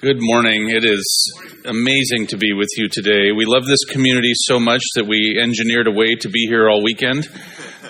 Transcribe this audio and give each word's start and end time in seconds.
Good 0.00 0.18
morning. 0.20 0.70
It 0.70 0.84
is 0.84 1.02
amazing 1.64 2.28
to 2.28 2.36
be 2.36 2.52
with 2.52 2.68
you 2.76 2.88
today. 2.88 3.32
We 3.32 3.46
love 3.46 3.66
this 3.66 3.84
community 3.90 4.30
so 4.32 4.60
much 4.60 4.82
that 4.94 5.08
we 5.08 5.36
engineered 5.42 5.88
a 5.88 5.90
way 5.90 6.14
to 6.20 6.28
be 6.28 6.46
here 6.46 6.70
all 6.70 6.84
weekend. 6.84 7.26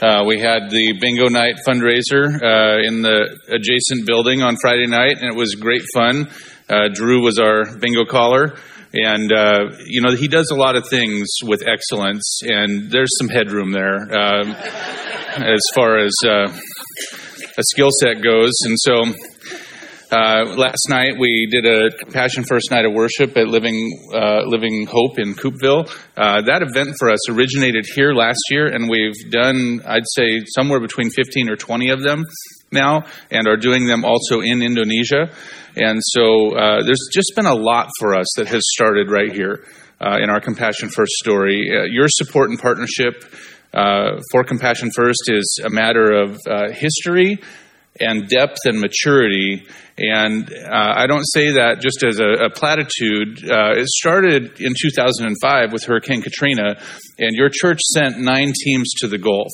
Uh, 0.00 0.24
we 0.26 0.40
had 0.40 0.70
the 0.70 0.94
bingo 0.98 1.28
night 1.28 1.56
fundraiser 1.68 2.32
uh, 2.32 2.80
in 2.80 3.02
the 3.02 3.38
adjacent 3.48 4.06
building 4.06 4.40
on 4.40 4.56
Friday 4.56 4.86
night, 4.86 5.18
and 5.20 5.30
it 5.30 5.36
was 5.36 5.54
great 5.56 5.82
fun. 5.92 6.30
Uh, 6.66 6.88
Drew 6.94 7.22
was 7.22 7.38
our 7.38 7.76
bingo 7.76 8.06
caller, 8.06 8.56
and 8.94 9.30
uh, 9.30 9.76
you 9.84 10.00
know 10.00 10.16
he 10.16 10.28
does 10.28 10.50
a 10.50 10.56
lot 10.56 10.76
of 10.76 10.88
things 10.88 11.28
with 11.42 11.62
excellence, 11.68 12.40
and 12.42 12.90
there's 12.90 13.10
some 13.18 13.28
headroom 13.28 13.72
there 13.72 14.00
um, 14.16 14.56
as 15.36 15.60
far 15.74 15.98
as 15.98 16.14
uh, 16.24 16.48
a 17.58 17.62
skill 17.64 17.90
set 18.00 18.22
goes, 18.22 18.54
and 18.64 18.76
so. 18.80 19.04
Uh, 20.10 20.54
last 20.56 20.88
night 20.88 21.18
we 21.18 21.46
did 21.50 21.66
a 21.66 21.90
Compassion 21.98 22.42
First 22.42 22.70
night 22.70 22.86
of 22.86 22.94
worship 22.94 23.36
at 23.36 23.46
Living 23.46 24.08
uh, 24.14 24.40
Living 24.46 24.86
Hope 24.86 25.18
in 25.18 25.34
Coupeville. 25.34 25.86
Uh, 26.16 26.40
that 26.40 26.62
event 26.62 26.96
for 26.98 27.10
us 27.10 27.28
originated 27.28 27.84
here 27.94 28.14
last 28.14 28.40
year, 28.48 28.68
and 28.68 28.88
we've 28.88 29.30
done, 29.30 29.82
I'd 29.86 30.08
say, 30.14 30.44
somewhere 30.56 30.80
between 30.80 31.10
15 31.10 31.50
or 31.50 31.56
20 31.56 31.90
of 31.90 32.02
them 32.02 32.24
now, 32.72 33.04
and 33.30 33.46
are 33.46 33.58
doing 33.58 33.86
them 33.86 34.06
also 34.06 34.40
in 34.40 34.62
Indonesia. 34.62 35.28
And 35.76 36.00
so 36.02 36.56
uh, 36.56 36.82
there's 36.86 37.08
just 37.12 37.32
been 37.36 37.46
a 37.46 37.54
lot 37.54 37.90
for 37.98 38.14
us 38.14 38.28
that 38.36 38.48
has 38.48 38.62
started 38.64 39.10
right 39.10 39.30
here 39.30 39.66
uh, 40.00 40.16
in 40.22 40.30
our 40.30 40.40
Compassion 40.40 40.88
First 40.88 41.12
story. 41.22 41.68
Uh, 41.70 41.84
your 41.84 42.08
support 42.08 42.48
and 42.48 42.58
partnership 42.58 43.24
for 44.32 44.42
Compassion 44.42 44.90
First 44.90 45.28
is 45.28 45.60
a 45.62 45.68
matter 45.68 46.12
of 46.12 46.38
history 46.72 47.38
and 48.00 48.28
depth 48.28 48.58
and 48.64 48.80
maturity. 48.80 49.66
And 49.98 50.52
uh, 50.52 50.94
I 50.96 51.06
don't 51.08 51.24
say 51.24 51.50
that 51.52 51.80
just 51.80 52.04
as 52.04 52.20
a, 52.20 52.46
a 52.46 52.50
platitude. 52.50 53.42
Uh, 53.42 53.74
it 53.74 53.86
started 53.88 54.60
in 54.60 54.72
2005 54.80 55.72
with 55.72 55.84
Hurricane 55.84 56.22
Katrina, 56.22 56.80
and 57.18 57.34
your 57.34 57.50
church 57.52 57.80
sent 57.80 58.18
nine 58.18 58.52
teams 58.64 58.90
to 58.98 59.08
the 59.08 59.18
Gulf. 59.18 59.50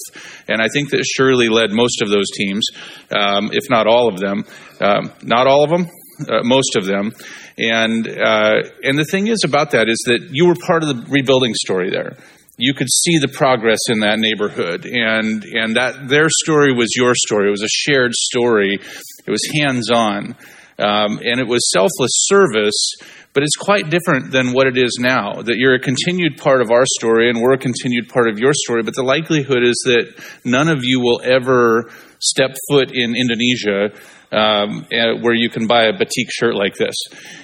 And 0.47 0.61
I 0.61 0.69
think 0.69 0.91
that 0.91 1.03
Shirley 1.05 1.49
led 1.49 1.71
most 1.73 2.03
of 2.03 2.11
those 2.11 2.31
teams, 2.37 2.65
um, 3.11 3.51
if 3.53 3.71
not 3.71 3.87
all 3.87 4.09
of 4.09 4.21
them. 4.21 4.45
Um, 4.81 5.13
not 5.23 5.47
all 5.47 5.65
of 5.65 5.71
them, 5.71 5.87
uh, 6.29 6.43
most 6.43 6.77
of 6.77 6.85
them. 6.85 7.13
And 7.57 8.07
uh, 8.07 8.69
and 8.83 8.99
the 8.99 9.07
thing 9.11 9.29
is 9.29 9.45
about 9.45 9.71
that 9.71 9.89
is 9.89 10.03
that 10.07 10.29
you 10.31 10.47
were 10.47 10.57
part 10.67 10.83
of 10.83 10.89
the 10.89 11.07
rebuilding 11.09 11.55
story 11.55 11.91
there 11.91 12.17
you 12.57 12.73
could 12.73 12.89
see 12.89 13.19
the 13.19 13.29
progress 13.29 13.81
in 13.89 14.01
that 14.01 14.19
neighborhood 14.19 14.87
and 14.87 15.45
and 15.45 15.75
that 15.77 16.09
their 16.09 16.29
story 16.45 16.73
was 16.73 16.89
your 16.95 17.13
story 17.15 17.49
it 17.49 17.51
was 17.51 17.63
a 17.63 17.69
shared 17.69 18.13
story 18.13 18.79
it 19.27 19.31
was 19.31 19.41
hands 19.61 19.91
on 19.91 20.37
um, 20.79 21.19
and 21.23 21.39
it 21.41 21.47
was 21.47 21.71
selfless 21.73 22.13
service 22.27 22.95
but 23.33 23.43
it's 23.43 23.57
quite 23.57 23.91
different 23.91 24.31
than 24.31 24.53
what 24.53 24.67
it 24.67 24.79
is 24.79 24.99
now 25.01 25.43
that 25.43 25.57
you're 25.57 25.75
a 25.75 25.81
continued 25.81 26.37
part 26.37 26.61
of 26.61 26.71
our 26.71 26.85
story 26.99 27.29
and 27.29 27.41
we're 27.41 27.55
a 27.55 27.59
continued 27.59 28.09
part 28.09 28.29
of 28.29 28.39
your 28.39 28.53
story 28.53 28.83
but 28.83 28.95
the 28.95 29.03
likelihood 29.03 29.63
is 29.63 29.81
that 29.87 30.13
none 30.45 30.69
of 30.69 30.85
you 30.85 31.01
will 31.01 31.21
ever 31.25 31.91
step 32.21 32.51
foot 32.71 32.91
in 32.93 33.15
indonesia 33.17 33.91
um, 34.33 34.85
where 35.23 35.35
you 35.35 35.49
can 35.49 35.67
buy 35.67 35.85
a 35.85 35.93
batik 35.93 36.29
shirt 36.31 36.55
like 36.55 36.75
this 36.75 36.95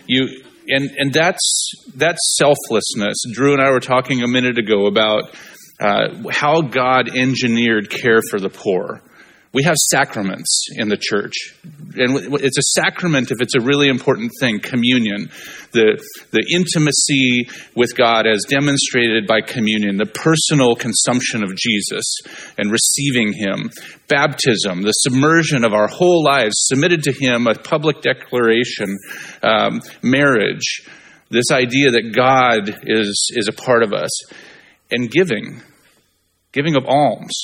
you 0.07 0.43
and 0.71 0.91
and 0.97 1.13
that's 1.13 1.73
that's 1.95 2.37
selflessness. 2.39 3.17
Drew 3.33 3.53
and 3.53 3.63
I 3.63 3.71
were 3.71 3.81
talking 3.81 4.23
a 4.23 4.29
minute 4.29 4.59
ago 4.59 4.87
about 4.87 5.35
uh, 5.81 6.31
how 6.31 6.63
God 6.63 7.15
engineered 7.15 7.91
care 7.91 8.21
for 8.31 8.39
the 8.39 8.51
poor. 8.51 9.03
We 9.53 9.65
have 9.65 9.75
sacraments 9.91 10.69
in 10.77 10.89
the 10.89 10.97
church, 10.97 11.35
and 11.65 12.35
it's 12.41 12.57
a 12.57 12.81
sacrament 12.81 13.33
if 13.33 13.41
it's 13.41 13.57
a 13.57 13.61
really 13.61 13.89
important 13.89 14.31
thing. 14.39 14.61
Communion, 14.61 15.29
the 15.73 16.01
the 16.31 16.47
intimacy 16.55 17.51
with 17.75 17.97
God 17.97 18.29
as 18.29 18.45
demonstrated 18.49 19.27
by 19.27 19.41
communion, 19.41 19.97
the 19.97 20.07
personal 20.07 20.77
consumption 20.77 21.43
of 21.43 21.57
Jesus 21.57 22.05
and 22.59 22.71
receiving 22.71 23.33
Him, 23.33 23.71
baptism, 24.07 24.83
the 24.83 24.93
submersion 24.93 25.65
of 25.65 25.73
our 25.73 25.89
whole 25.89 26.23
lives 26.23 26.55
submitted 26.57 27.03
to 27.05 27.13
Him, 27.13 27.49
a 27.49 27.55
public 27.55 28.03
declaration, 28.03 28.97
um, 29.43 29.81
marriage, 30.01 30.87
this 31.31 31.51
idea 31.51 31.91
that 31.91 32.13
God 32.15 32.71
is 32.85 33.33
is 33.35 33.49
a 33.49 33.53
part 33.53 33.83
of 33.83 33.93
us, 33.93 34.13
and 34.93 35.11
giving, 35.11 35.61
giving 36.53 36.77
of 36.77 36.85
alms 36.87 37.35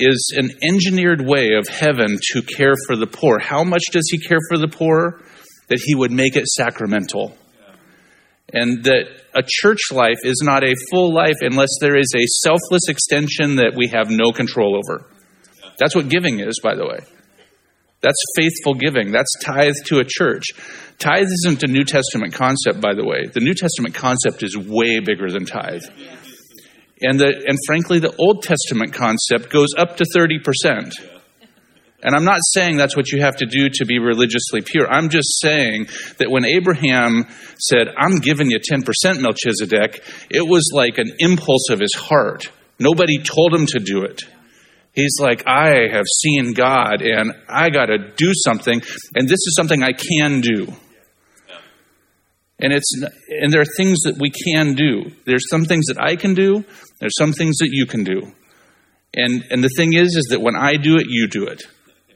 is 0.00 0.32
an 0.36 0.50
engineered 0.62 1.20
way 1.20 1.50
of 1.54 1.68
heaven 1.68 2.18
to 2.32 2.42
care 2.42 2.74
for 2.86 2.96
the 2.96 3.06
poor. 3.06 3.38
How 3.38 3.64
much 3.64 3.84
does 3.92 4.08
he 4.10 4.18
care 4.18 4.40
for 4.48 4.58
the 4.58 4.68
poor? 4.68 5.20
That 5.68 5.80
he 5.84 5.94
would 5.94 6.10
make 6.10 6.36
it 6.36 6.46
sacramental. 6.48 7.36
And 8.52 8.82
that 8.84 9.04
a 9.34 9.42
church 9.46 9.92
life 9.92 10.18
is 10.24 10.42
not 10.44 10.64
a 10.64 10.74
full 10.90 11.14
life 11.14 11.36
unless 11.40 11.70
there 11.80 11.96
is 11.96 12.12
a 12.16 12.26
selfless 12.42 12.88
extension 12.88 13.56
that 13.56 13.74
we 13.76 13.88
have 13.88 14.10
no 14.10 14.32
control 14.32 14.76
over. 14.76 15.06
That's 15.78 15.94
what 15.94 16.08
giving 16.08 16.40
is, 16.40 16.60
by 16.62 16.74
the 16.74 16.84
way. 16.84 16.98
That's 18.02 18.22
faithful 18.34 18.74
giving. 18.74 19.12
That's 19.12 19.32
tithe 19.42 19.74
to 19.86 19.98
a 19.98 20.04
church. 20.04 20.46
Tithe 20.98 21.28
isn't 21.44 21.62
a 21.62 21.66
New 21.66 21.84
Testament 21.84 22.34
concept, 22.34 22.80
by 22.80 22.94
the 22.94 23.04
way. 23.04 23.26
The 23.32 23.40
New 23.40 23.54
Testament 23.54 23.94
concept 23.94 24.42
is 24.42 24.56
way 24.56 25.00
bigger 25.00 25.30
than 25.30 25.44
tithe. 25.44 25.82
And, 27.02 27.18
the, 27.18 27.26
and 27.46 27.58
frankly, 27.66 27.98
the 27.98 28.14
Old 28.16 28.42
Testament 28.42 28.92
concept 28.92 29.50
goes 29.50 29.68
up 29.76 29.96
to 29.96 30.04
30%. 30.04 30.92
And 32.02 32.14
I'm 32.14 32.24
not 32.24 32.40
saying 32.52 32.76
that's 32.76 32.96
what 32.96 33.12
you 33.12 33.20
have 33.20 33.36
to 33.36 33.46
do 33.46 33.68
to 33.68 33.84
be 33.84 33.98
religiously 33.98 34.62
pure. 34.62 34.90
I'm 34.90 35.10
just 35.10 35.40
saying 35.40 35.88
that 36.18 36.30
when 36.30 36.44
Abraham 36.44 37.26
said, 37.58 37.88
I'm 37.96 38.20
giving 38.20 38.50
you 38.50 38.58
10% 38.58 38.84
Melchizedek, 39.20 40.02
it 40.30 40.46
was 40.46 40.70
like 40.74 40.98
an 40.98 41.12
impulse 41.18 41.68
of 41.70 41.80
his 41.80 41.94
heart. 41.94 42.50
Nobody 42.78 43.18
told 43.18 43.54
him 43.54 43.66
to 43.66 43.78
do 43.78 44.04
it. 44.04 44.22
He's 44.92 45.18
like, 45.20 45.46
I 45.46 45.88
have 45.92 46.06
seen 46.22 46.52
God 46.52 47.02
and 47.02 47.32
I 47.48 47.70
got 47.70 47.86
to 47.86 48.12
do 48.16 48.32
something, 48.34 48.80
and 49.14 49.28
this 49.28 49.38
is 49.38 49.54
something 49.56 49.82
I 49.82 49.92
can 49.92 50.40
do. 50.40 50.66
And 52.58 52.72
it's 52.72 52.92
and 53.28 53.52
there 53.52 53.62
are 53.62 53.76
things 53.76 54.00
that 54.00 54.18
we 54.18 54.30
can 54.30 54.74
do. 54.74 55.10
There's 55.24 55.48
some 55.48 55.64
things 55.64 55.86
that 55.86 55.98
I 55.98 56.16
can 56.16 56.34
do. 56.34 56.64
There's 57.00 57.16
some 57.18 57.32
things 57.32 57.56
that 57.58 57.70
you 57.72 57.86
can 57.86 58.04
do. 58.04 58.32
And 59.14 59.44
and 59.50 59.64
the 59.64 59.70
thing 59.76 59.94
is 59.94 60.14
is 60.16 60.28
that 60.30 60.40
when 60.40 60.54
I 60.54 60.76
do 60.76 60.96
it, 60.96 61.06
you 61.08 61.26
do 61.26 61.46
it. 61.46 61.62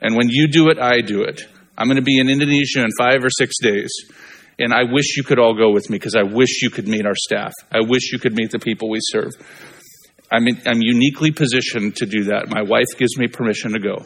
And 0.00 0.14
when 0.16 0.28
you 0.28 0.48
do 0.48 0.68
it, 0.68 0.78
I 0.78 1.00
do 1.00 1.22
it. 1.22 1.42
I'm 1.76 1.88
going 1.88 1.96
to 1.96 2.02
be 2.02 2.18
in 2.18 2.28
Indonesia 2.28 2.82
in 2.82 2.90
5 2.96 3.24
or 3.24 3.30
6 3.30 3.52
days. 3.60 3.90
And 4.58 4.72
I 4.72 4.84
wish 4.84 5.16
you 5.16 5.24
could 5.24 5.40
all 5.40 5.56
go 5.56 5.72
with 5.72 5.90
me 5.90 5.96
because 5.96 6.14
I 6.14 6.22
wish 6.22 6.62
you 6.62 6.70
could 6.70 6.86
meet 6.86 7.06
our 7.06 7.16
staff. 7.16 7.52
I 7.72 7.80
wish 7.80 8.12
you 8.12 8.20
could 8.20 8.34
meet 8.34 8.50
the 8.50 8.60
people 8.60 8.90
we 8.90 9.00
serve. 9.00 9.32
I'm, 10.30 10.46
in, 10.46 10.60
I'm 10.66 10.80
uniquely 10.80 11.32
positioned 11.32 11.96
to 11.96 12.06
do 12.06 12.24
that. 12.24 12.48
My 12.48 12.62
wife 12.62 12.86
gives 12.96 13.18
me 13.18 13.26
permission 13.26 13.72
to 13.72 13.80
go. 13.80 14.04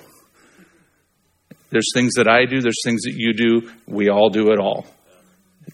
There's 1.71 1.91
things 1.93 2.15
that 2.15 2.29
I 2.29 2.47
do, 2.47 2.63
there's 2.63 2.83
things 2.83 3.03
that 3.03 3.15
you 3.15 3.35
do. 3.35 3.71
We 3.87 4.09
all 4.09 4.31
do 4.31 4.53
it 4.53 4.59
all. 4.59 4.87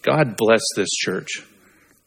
God 0.02 0.36
bless 0.36 0.62
this 0.74 0.90
church. 0.90 1.44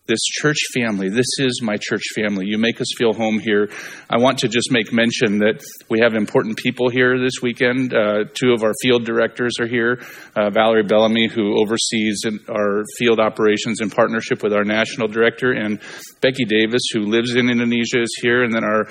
This 0.08 0.24
church 0.24 0.58
family, 0.74 1.10
this 1.10 1.28
is 1.40 1.60
my 1.62 1.76
church 1.76 2.04
family. 2.16 2.46
You 2.46 2.58
make 2.58 2.80
us 2.80 2.88
feel 2.98 3.12
home 3.12 3.40
here. 3.40 3.70
I 4.10 4.18
want 4.18 4.38
to 4.40 4.48
just 4.48 4.72
make 4.72 4.94
mention 4.94 5.40
that 5.40 5.62
we 5.90 6.00
have 6.00 6.14
important 6.14 6.56
people 6.58 6.88
here 6.90 7.20
this 7.20 7.42
weekend. 7.42 7.94
Uh, 7.94 8.24
two 8.34 8.54
of 8.54 8.64
our 8.64 8.72
field 8.82 9.04
directors 9.04 9.56
are 9.60 9.68
here. 9.68 10.00
Uh, 10.34 10.50
Valerie 10.50 10.84
Bellamy, 10.84 11.28
who 11.28 11.62
oversees 11.62 12.24
our 12.48 12.86
field 12.98 13.20
operations 13.20 13.82
in 13.82 13.90
partnership 13.90 14.44
with 14.44 14.54
our 14.54 14.64
national 14.64 15.10
director, 15.10 15.52
and 15.52 15.82
Becky 16.22 16.46
Davis, 16.46 16.84
who 16.94 17.02
lives 17.02 17.36
in 17.36 17.50
Indonesia, 17.50 18.02
is 18.02 18.18
here. 18.22 18.46
And 18.46 18.54
then 18.54 18.64
our 18.64 18.88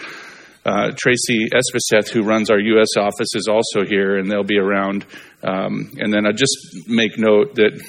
uh, 0.67 0.91
Tracy 0.97 1.49
Espeseth, 1.49 2.11
who 2.11 2.25
runs 2.25 2.51
our 2.51 2.59
U.S. 2.61 2.89
office, 2.99 3.29
is 3.35 3.49
also 3.49 3.87
here, 3.89 4.19
and 4.19 4.31
they'll 4.31 4.45
be 4.45 4.59
around. 4.59 5.07
Um, 5.43 5.93
and 5.97 6.13
then 6.13 6.27
I 6.27 6.33
just 6.33 6.59
make 6.89 7.17
note 7.17 7.55
that 7.55 7.81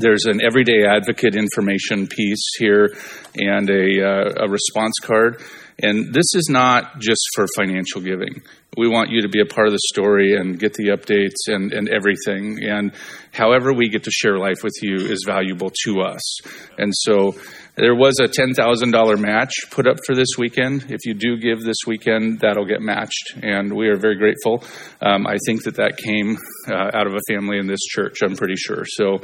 there's 0.00 0.24
an 0.24 0.40
everyday 0.40 0.84
advocate 0.86 1.34
information 1.34 2.06
piece 2.06 2.52
here 2.58 2.94
and 3.36 3.68
a, 3.70 4.02
uh, 4.02 4.46
a 4.46 4.48
response 4.48 4.94
card. 5.02 5.42
And 5.80 6.12
this 6.12 6.34
is 6.34 6.48
not 6.50 6.98
just 6.98 7.20
for 7.34 7.46
financial 7.56 8.00
giving. 8.00 8.42
We 8.76 8.88
want 8.88 9.10
you 9.10 9.22
to 9.22 9.28
be 9.28 9.40
a 9.40 9.46
part 9.46 9.68
of 9.68 9.72
the 9.72 9.80
story 9.92 10.34
and 10.34 10.58
get 10.58 10.74
the 10.74 10.88
updates 10.88 11.46
and, 11.46 11.72
and 11.72 11.88
everything. 11.88 12.64
And 12.64 12.92
however 13.32 13.72
we 13.72 13.88
get 13.88 14.04
to 14.04 14.10
share 14.10 14.38
life 14.38 14.64
with 14.64 14.74
you 14.82 14.96
is 14.96 15.24
valuable 15.26 15.70
to 15.84 16.00
us. 16.00 16.40
And 16.78 16.92
so 16.92 17.36
there 17.78 17.94
was 17.94 18.18
a 18.20 18.26
$10,000 18.26 19.20
match 19.20 19.52
put 19.70 19.86
up 19.86 19.98
for 20.04 20.16
this 20.16 20.30
weekend. 20.36 20.86
If 20.88 21.06
you 21.06 21.14
do 21.14 21.36
give 21.36 21.62
this 21.62 21.76
weekend, 21.86 22.40
that'll 22.40 22.66
get 22.66 22.80
matched. 22.80 23.34
And 23.40 23.72
we 23.72 23.86
are 23.88 23.96
very 23.96 24.16
grateful. 24.16 24.64
Um, 25.00 25.28
I 25.28 25.36
think 25.46 25.62
that 25.62 25.76
that 25.76 25.96
came 25.96 26.36
uh, 26.68 26.90
out 26.92 27.06
of 27.06 27.14
a 27.14 27.20
family 27.28 27.58
in 27.58 27.68
this 27.68 27.78
church, 27.80 28.18
I'm 28.22 28.34
pretty 28.34 28.56
sure. 28.56 28.84
So 28.84 29.20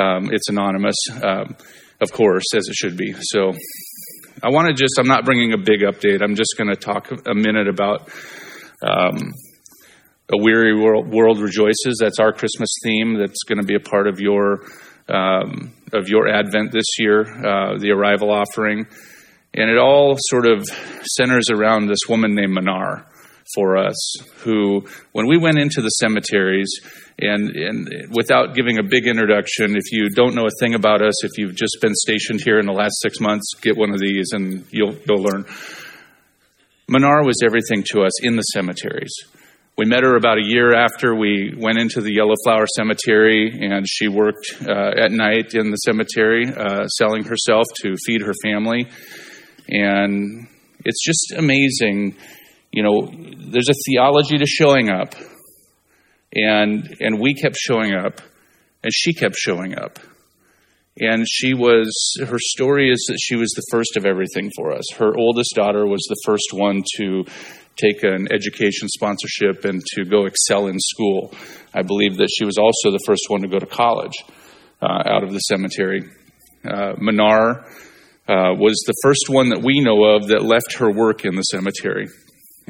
um, 0.00 0.30
it's 0.32 0.48
anonymous, 0.48 0.94
um, 1.22 1.56
of 2.00 2.12
course, 2.12 2.44
as 2.54 2.68
it 2.68 2.74
should 2.74 2.96
be. 2.96 3.14
So 3.18 3.52
I 4.44 4.50
want 4.50 4.68
to 4.68 4.74
just, 4.74 4.94
I'm 5.00 5.08
not 5.08 5.24
bringing 5.24 5.52
a 5.52 5.58
big 5.58 5.80
update. 5.80 6.22
I'm 6.22 6.36
just 6.36 6.54
going 6.56 6.70
to 6.70 6.76
talk 6.76 7.10
a 7.10 7.34
minute 7.34 7.66
about 7.66 8.08
um, 8.80 9.32
A 10.32 10.36
Weary 10.36 10.80
world, 10.80 11.12
world, 11.12 11.40
Rejoices. 11.40 11.98
That's 12.00 12.20
our 12.20 12.32
Christmas 12.32 12.70
theme. 12.84 13.18
That's 13.18 13.42
going 13.42 13.58
to 13.58 13.66
be 13.66 13.74
a 13.74 13.80
part 13.80 14.06
of 14.06 14.20
your 14.20 14.60
um, 15.08 15.72
of 15.92 16.08
your 16.08 16.28
Advent 16.28 16.72
this 16.72 16.98
year, 16.98 17.22
uh, 17.22 17.78
the 17.78 17.90
arrival 17.90 18.30
offering. 18.30 18.86
And 19.54 19.70
it 19.70 19.78
all 19.78 20.16
sort 20.18 20.46
of 20.46 20.66
centers 21.16 21.50
around 21.50 21.88
this 21.88 22.08
woman 22.08 22.34
named 22.34 22.52
Manar 22.52 23.06
for 23.54 23.78
us, 23.78 23.96
who, 24.44 24.84
when 25.12 25.26
we 25.26 25.38
went 25.38 25.58
into 25.58 25.80
the 25.80 25.88
cemeteries, 25.88 26.68
and, 27.18 27.50
and 27.56 27.88
without 28.14 28.54
giving 28.54 28.78
a 28.78 28.82
big 28.82 29.06
introduction, 29.06 29.74
if 29.74 29.90
you 29.90 30.10
don't 30.10 30.34
know 30.34 30.46
a 30.46 30.60
thing 30.60 30.74
about 30.74 31.02
us, 31.02 31.24
if 31.24 31.30
you've 31.38 31.56
just 31.56 31.78
been 31.80 31.94
stationed 31.94 32.40
here 32.42 32.58
in 32.58 32.66
the 32.66 32.72
last 32.72 32.94
six 33.00 33.20
months, 33.20 33.54
get 33.60 33.76
one 33.76 33.90
of 33.90 33.98
these 33.98 34.28
and 34.32 34.66
you'll, 34.70 34.94
you'll 35.06 35.22
learn. 35.22 35.46
Manar 36.88 37.24
was 37.24 37.40
everything 37.44 37.82
to 37.92 38.02
us 38.02 38.22
in 38.22 38.36
the 38.36 38.42
cemeteries. 38.42 39.12
We 39.78 39.84
met 39.84 40.02
her 40.02 40.16
about 40.16 40.38
a 40.38 40.44
year 40.44 40.74
after 40.74 41.14
we 41.14 41.54
went 41.56 41.78
into 41.78 42.00
the 42.00 42.12
Yellow 42.12 42.34
Flower 42.42 42.64
Cemetery, 42.66 43.60
and 43.62 43.86
she 43.88 44.08
worked 44.08 44.44
uh, 44.60 44.72
at 44.72 45.12
night 45.12 45.54
in 45.54 45.70
the 45.70 45.76
cemetery, 45.76 46.46
uh, 46.52 46.88
selling 46.88 47.22
herself 47.22 47.64
to 47.82 47.94
feed 48.04 48.22
her 48.22 48.32
family. 48.42 48.88
And 49.68 50.48
it's 50.84 51.04
just 51.04 51.32
amazing. 51.38 52.16
You 52.72 52.82
know, 52.82 53.06
there's 53.06 53.68
a 53.68 53.78
theology 53.86 54.38
to 54.38 54.46
showing 54.46 54.90
up, 54.90 55.14
and 56.34 56.96
and 56.98 57.20
we 57.20 57.34
kept 57.34 57.54
showing 57.56 57.94
up, 57.94 58.20
and 58.82 58.92
she 58.92 59.14
kept 59.14 59.36
showing 59.36 59.78
up. 59.78 60.00
And 61.00 61.24
she 61.28 61.54
was, 61.54 62.16
her 62.26 62.38
story 62.38 62.90
is 62.90 63.04
that 63.08 63.18
she 63.20 63.36
was 63.36 63.50
the 63.50 63.62
first 63.70 63.96
of 63.96 64.04
everything 64.04 64.50
for 64.56 64.72
us. 64.72 64.84
Her 64.96 65.16
oldest 65.16 65.54
daughter 65.54 65.86
was 65.86 66.04
the 66.08 66.20
first 66.24 66.52
one 66.52 66.82
to 66.96 67.24
take 67.76 68.02
an 68.02 68.28
education 68.32 68.88
sponsorship 68.88 69.64
and 69.64 69.80
to 69.94 70.04
go 70.04 70.26
excel 70.26 70.66
in 70.66 70.78
school. 70.78 71.32
I 71.72 71.82
believe 71.82 72.16
that 72.16 72.28
she 72.36 72.44
was 72.44 72.58
also 72.58 72.90
the 72.90 73.02
first 73.06 73.22
one 73.28 73.42
to 73.42 73.48
go 73.48 73.58
to 73.58 73.66
college 73.66 74.14
uh, 74.82 75.02
out 75.06 75.22
of 75.22 75.32
the 75.32 75.38
cemetery. 75.38 76.02
Uh, 76.64 76.94
uh, 78.28 78.52
was 78.54 78.82
the 78.86 78.94
first 79.02 79.28
one 79.28 79.50
that 79.50 79.62
we 79.62 79.80
know 79.80 80.16
of 80.16 80.28
that 80.28 80.42
left 80.42 80.74
her 80.78 80.90
work 80.90 81.24
in 81.24 81.34
the 81.34 81.42
cemetery. 81.42 82.08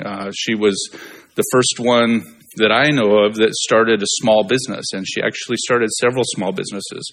Uh, 0.04 0.30
she 0.36 0.54
was 0.54 0.88
the 1.34 1.44
first 1.50 1.78
one 1.78 2.37
that 2.56 2.72
I 2.72 2.90
know 2.90 3.24
of 3.24 3.36
that 3.36 3.54
started 3.54 4.02
a 4.02 4.06
small 4.20 4.44
business, 4.44 4.86
and 4.92 5.06
she 5.06 5.22
actually 5.22 5.56
started 5.58 5.90
several 5.90 6.24
small 6.24 6.52
businesses, 6.52 7.10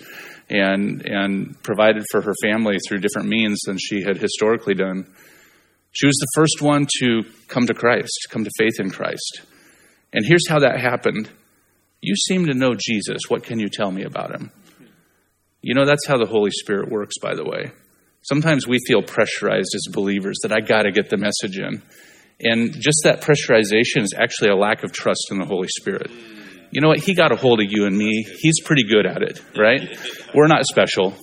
and 0.50 1.02
and 1.06 1.62
provided 1.64 2.04
for 2.12 2.22
her 2.22 2.34
family 2.44 2.78
through 2.88 3.00
different 3.00 3.28
means 3.28 3.60
than 3.66 3.78
she 3.78 4.02
had 4.02 4.18
historically 4.18 4.74
done. 4.74 5.06
She 5.92 6.08
was 6.08 6.16
the 6.16 6.32
first 6.36 6.62
one 6.62 6.88
to 7.00 7.24
come 7.48 7.68
to 7.68 7.74
Christ, 7.74 8.28
come 8.30 8.44
to 8.44 8.52
faith 8.58 8.80
in 8.80 8.90
Christ. 8.90 9.42
And 10.12 10.26
here's 10.26 10.48
how 10.48 10.60
that 10.60 10.80
happened. 10.80 11.30
You 12.02 12.16
seem 12.16 12.46
to 12.48 12.54
know 12.54 12.76
Jesus. 12.76 13.22
What 13.30 13.44
can 13.44 13.60
you 13.60 13.70
tell 13.70 13.92
me 13.92 14.04
about 14.04 14.34
him? 14.34 14.52
You 15.62 15.74
know, 15.74 15.86
that's 15.86 16.06
how 16.06 16.18
the 16.18 16.26
Holy 16.26 16.52
Spirit 16.52 16.92
works, 16.92 17.16
by 17.22 17.34
the 17.34 17.46
way. 17.46 17.72
Sometimes 18.22 18.68
we 18.68 18.78
feel 18.88 19.02
pressurized 19.02 19.74
as 19.74 19.94
believers 19.94 20.38
that 20.44 20.52
I 20.52 20.60
got 20.60 20.84
to 20.84 20.92
get 20.92 21.10
the 21.10 21.18
message 21.18 21.58
in. 21.58 21.82
And 22.40 22.74
just 22.74 23.02
that 23.04 23.22
pressurization 23.22 24.04
is 24.04 24.14
actually 24.18 24.50
a 24.50 24.56
lack 24.56 24.84
of 24.84 24.92
trust 24.92 25.28
in 25.32 25.40
the 25.40 25.46
Holy 25.46 25.70
Spirit. 25.70 26.12
You 26.72 26.82
know 26.82 26.90
what? 26.90 27.00
He 27.00 27.16
got 27.16 27.32
a 27.32 27.38
hold 27.38 27.62
of 27.62 27.68
you 27.70 27.86
and 27.86 27.98
me. 27.98 28.24
He's 28.40 28.60
pretty 28.64 28.84
good 28.84 29.06
at 29.06 29.22
it, 29.22 29.42
right? 29.58 29.98
We're 30.34 30.48
not 30.48 30.66
special. 30.66 31.14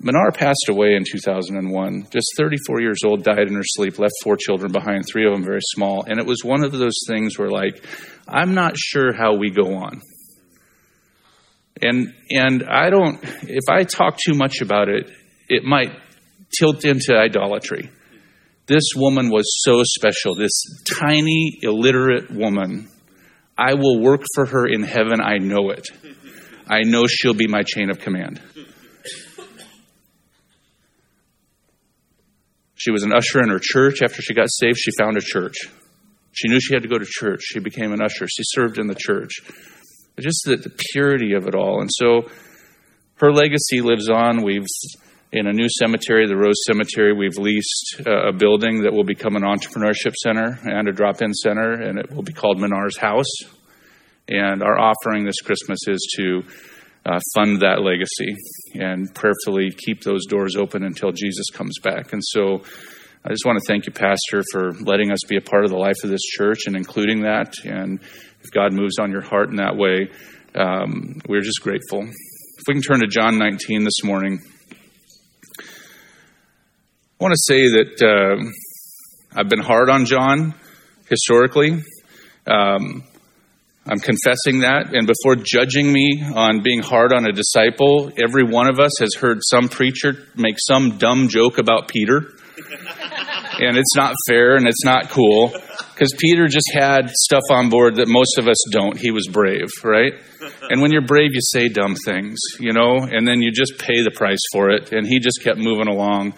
Manar 0.00 0.32
passed 0.32 0.68
away 0.68 0.94
in 0.94 1.04
2001. 1.04 2.06
Just 2.12 2.26
34 2.36 2.80
years 2.80 2.98
old, 3.04 3.24
died 3.24 3.48
in 3.48 3.54
her 3.54 3.62
sleep, 3.62 3.98
left 3.98 4.14
four 4.22 4.36
children 4.36 4.72
behind, 4.72 5.04
three 5.06 5.26
of 5.26 5.32
them 5.32 5.44
very 5.44 5.60
small. 5.62 6.04
And 6.06 6.18
it 6.18 6.26
was 6.26 6.42
one 6.44 6.64
of 6.64 6.72
those 6.72 6.96
things 7.06 7.38
where, 7.38 7.50
like, 7.50 7.84
I'm 8.28 8.54
not 8.54 8.76
sure 8.76 9.12
how 9.12 9.34
we 9.36 9.50
go 9.50 9.74
on. 9.74 10.00
And 11.82 12.14
and 12.30 12.64
I 12.64 12.88
don't. 12.88 13.18
If 13.42 13.68
I 13.68 13.84
talk 13.84 14.16
too 14.16 14.34
much 14.34 14.62
about 14.62 14.88
it, 14.88 15.10
it 15.48 15.62
might 15.62 15.92
tilt 16.58 16.84
into 16.84 17.14
idolatry. 17.14 17.90
This 18.66 18.82
woman 18.96 19.30
was 19.30 19.44
so 19.64 19.82
special, 19.84 20.34
this 20.34 20.62
tiny, 20.98 21.58
illiterate 21.62 22.30
woman. 22.30 22.88
I 23.56 23.74
will 23.74 24.00
work 24.00 24.22
for 24.34 24.44
her 24.44 24.66
in 24.66 24.82
heaven. 24.82 25.20
I 25.20 25.38
know 25.38 25.70
it. 25.70 25.88
I 26.68 26.82
know 26.82 27.06
she'll 27.06 27.34
be 27.34 27.46
my 27.46 27.62
chain 27.62 27.90
of 27.90 28.00
command. 28.00 28.42
She 32.74 32.90
was 32.90 33.04
an 33.04 33.12
usher 33.12 33.40
in 33.40 33.48
her 33.48 33.60
church. 33.60 34.02
After 34.02 34.20
she 34.20 34.34
got 34.34 34.48
saved, 34.50 34.78
she 34.78 34.90
found 34.98 35.16
a 35.16 35.20
church. 35.20 35.54
She 36.32 36.48
knew 36.48 36.60
she 36.60 36.74
had 36.74 36.82
to 36.82 36.88
go 36.88 36.98
to 36.98 37.06
church. 37.06 37.40
She 37.44 37.60
became 37.60 37.92
an 37.92 38.02
usher. 38.02 38.26
She 38.28 38.42
served 38.44 38.78
in 38.78 38.88
the 38.88 38.96
church. 38.96 39.40
Just 40.20 40.42
the, 40.44 40.56
the 40.56 40.74
purity 40.92 41.34
of 41.34 41.46
it 41.46 41.54
all. 41.54 41.80
And 41.80 41.90
so 41.92 42.28
her 43.16 43.32
legacy 43.32 43.80
lives 43.80 44.10
on. 44.10 44.42
We've 44.42 44.66
in 45.32 45.46
a 45.46 45.52
new 45.52 45.68
cemetery, 45.68 46.26
the 46.28 46.36
Rose 46.36 46.62
Cemetery, 46.66 47.12
we've 47.12 47.36
leased 47.36 48.00
uh, 48.06 48.28
a 48.28 48.32
building 48.32 48.82
that 48.82 48.92
will 48.92 49.04
become 49.04 49.34
an 49.34 49.42
entrepreneurship 49.42 50.14
center 50.14 50.58
and 50.64 50.88
a 50.88 50.92
drop 50.92 51.20
in 51.20 51.32
center, 51.34 51.72
and 51.72 51.98
it 51.98 52.12
will 52.12 52.22
be 52.22 52.32
called 52.32 52.58
Manar's 52.58 52.96
House. 52.96 53.26
And 54.28 54.62
our 54.62 54.78
offering 54.78 55.24
this 55.24 55.40
Christmas 55.40 55.80
is 55.88 56.14
to 56.16 56.42
uh, 57.04 57.18
fund 57.34 57.60
that 57.62 57.82
legacy 57.82 58.36
and 58.74 59.12
prayerfully 59.14 59.70
keep 59.70 60.02
those 60.02 60.26
doors 60.26 60.56
open 60.56 60.84
until 60.84 61.10
Jesus 61.10 61.46
comes 61.52 61.78
back. 61.82 62.12
And 62.12 62.22
so 62.24 62.62
I 63.24 63.30
just 63.30 63.44
want 63.44 63.58
to 63.58 63.66
thank 63.66 63.86
you, 63.86 63.92
Pastor, 63.92 64.42
for 64.52 64.72
letting 64.72 65.10
us 65.10 65.20
be 65.28 65.36
a 65.36 65.40
part 65.40 65.64
of 65.64 65.70
the 65.70 65.76
life 65.76 65.96
of 66.04 66.10
this 66.10 66.22
church 66.22 66.66
and 66.66 66.76
including 66.76 67.22
that. 67.22 67.54
And 67.64 68.00
if 68.42 68.50
God 68.52 68.72
moves 68.72 68.98
on 68.98 69.10
your 69.10 69.22
heart 69.22 69.50
in 69.50 69.56
that 69.56 69.76
way, 69.76 70.08
um, 70.54 71.20
we're 71.28 71.42
just 71.42 71.62
grateful. 71.62 72.02
If 72.02 72.64
we 72.68 72.74
can 72.74 72.82
turn 72.82 73.00
to 73.00 73.08
John 73.08 73.38
19 73.38 73.82
this 73.82 74.04
morning. 74.04 74.40
I 77.18 77.24
want 77.24 77.32
to 77.32 77.54
say 77.54 77.68
that 77.68 78.02
uh, 78.02 78.44
I've 79.34 79.48
been 79.48 79.62
hard 79.62 79.88
on 79.88 80.04
John 80.04 80.52
historically. 81.08 81.82
Um, 82.46 83.04
I'm 83.86 84.00
confessing 84.00 84.60
that. 84.60 84.92
And 84.92 85.06
before 85.06 85.36
judging 85.36 85.90
me 85.90 86.22
on 86.34 86.62
being 86.62 86.82
hard 86.82 87.14
on 87.14 87.24
a 87.24 87.32
disciple, 87.32 88.12
every 88.22 88.44
one 88.44 88.68
of 88.68 88.78
us 88.78 88.92
has 89.00 89.14
heard 89.14 89.38
some 89.48 89.70
preacher 89.70 90.26
make 90.36 90.56
some 90.58 90.98
dumb 90.98 91.28
joke 91.28 91.56
about 91.56 91.88
Peter. 91.88 92.18
and 93.60 93.78
it's 93.78 93.96
not 93.96 94.14
fair 94.28 94.56
and 94.56 94.68
it's 94.68 94.84
not 94.84 95.08
cool 95.08 95.54
because 95.94 96.12
Peter 96.18 96.48
just 96.48 96.70
had 96.74 97.08
stuff 97.08 97.44
on 97.50 97.70
board 97.70 97.96
that 97.96 98.08
most 98.08 98.36
of 98.36 98.46
us 98.46 98.62
don't. 98.70 98.98
He 98.98 99.10
was 99.10 99.26
brave, 99.26 99.68
right? 99.82 100.12
And 100.68 100.82
when 100.82 100.92
you're 100.92 101.06
brave, 101.06 101.30
you 101.32 101.40
say 101.40 101.70
dumb 101.70 101.94
things, 102.04 102.38
you 102.60 102.74
know, 102.74 102.98
and 102.98 103.26
then 103.26 103.40
you 103.40 103.52
just 103.52 103.78
pay 103.78 104.02
the 104.02 104.10
price 104.10 104.38
for 104.52 104.68
it. 104.68 104.92
And 104.92 105.06
he 105.06 105.18
just 105.18 105.40
kept 105.42 105.58
moving 105.58 105.88
along. 105.88 106.34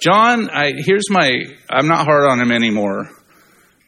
John, 0.00 0.50
I, 0.50 0.72
here's 0.76 1.10
my, 1.10 1.44
I'm 1.68 1.88
not 1.88 2.06
hard 2.06 2.24
on 2.24 2.40
him 2.40 2.52
anymore. 2.52 3.10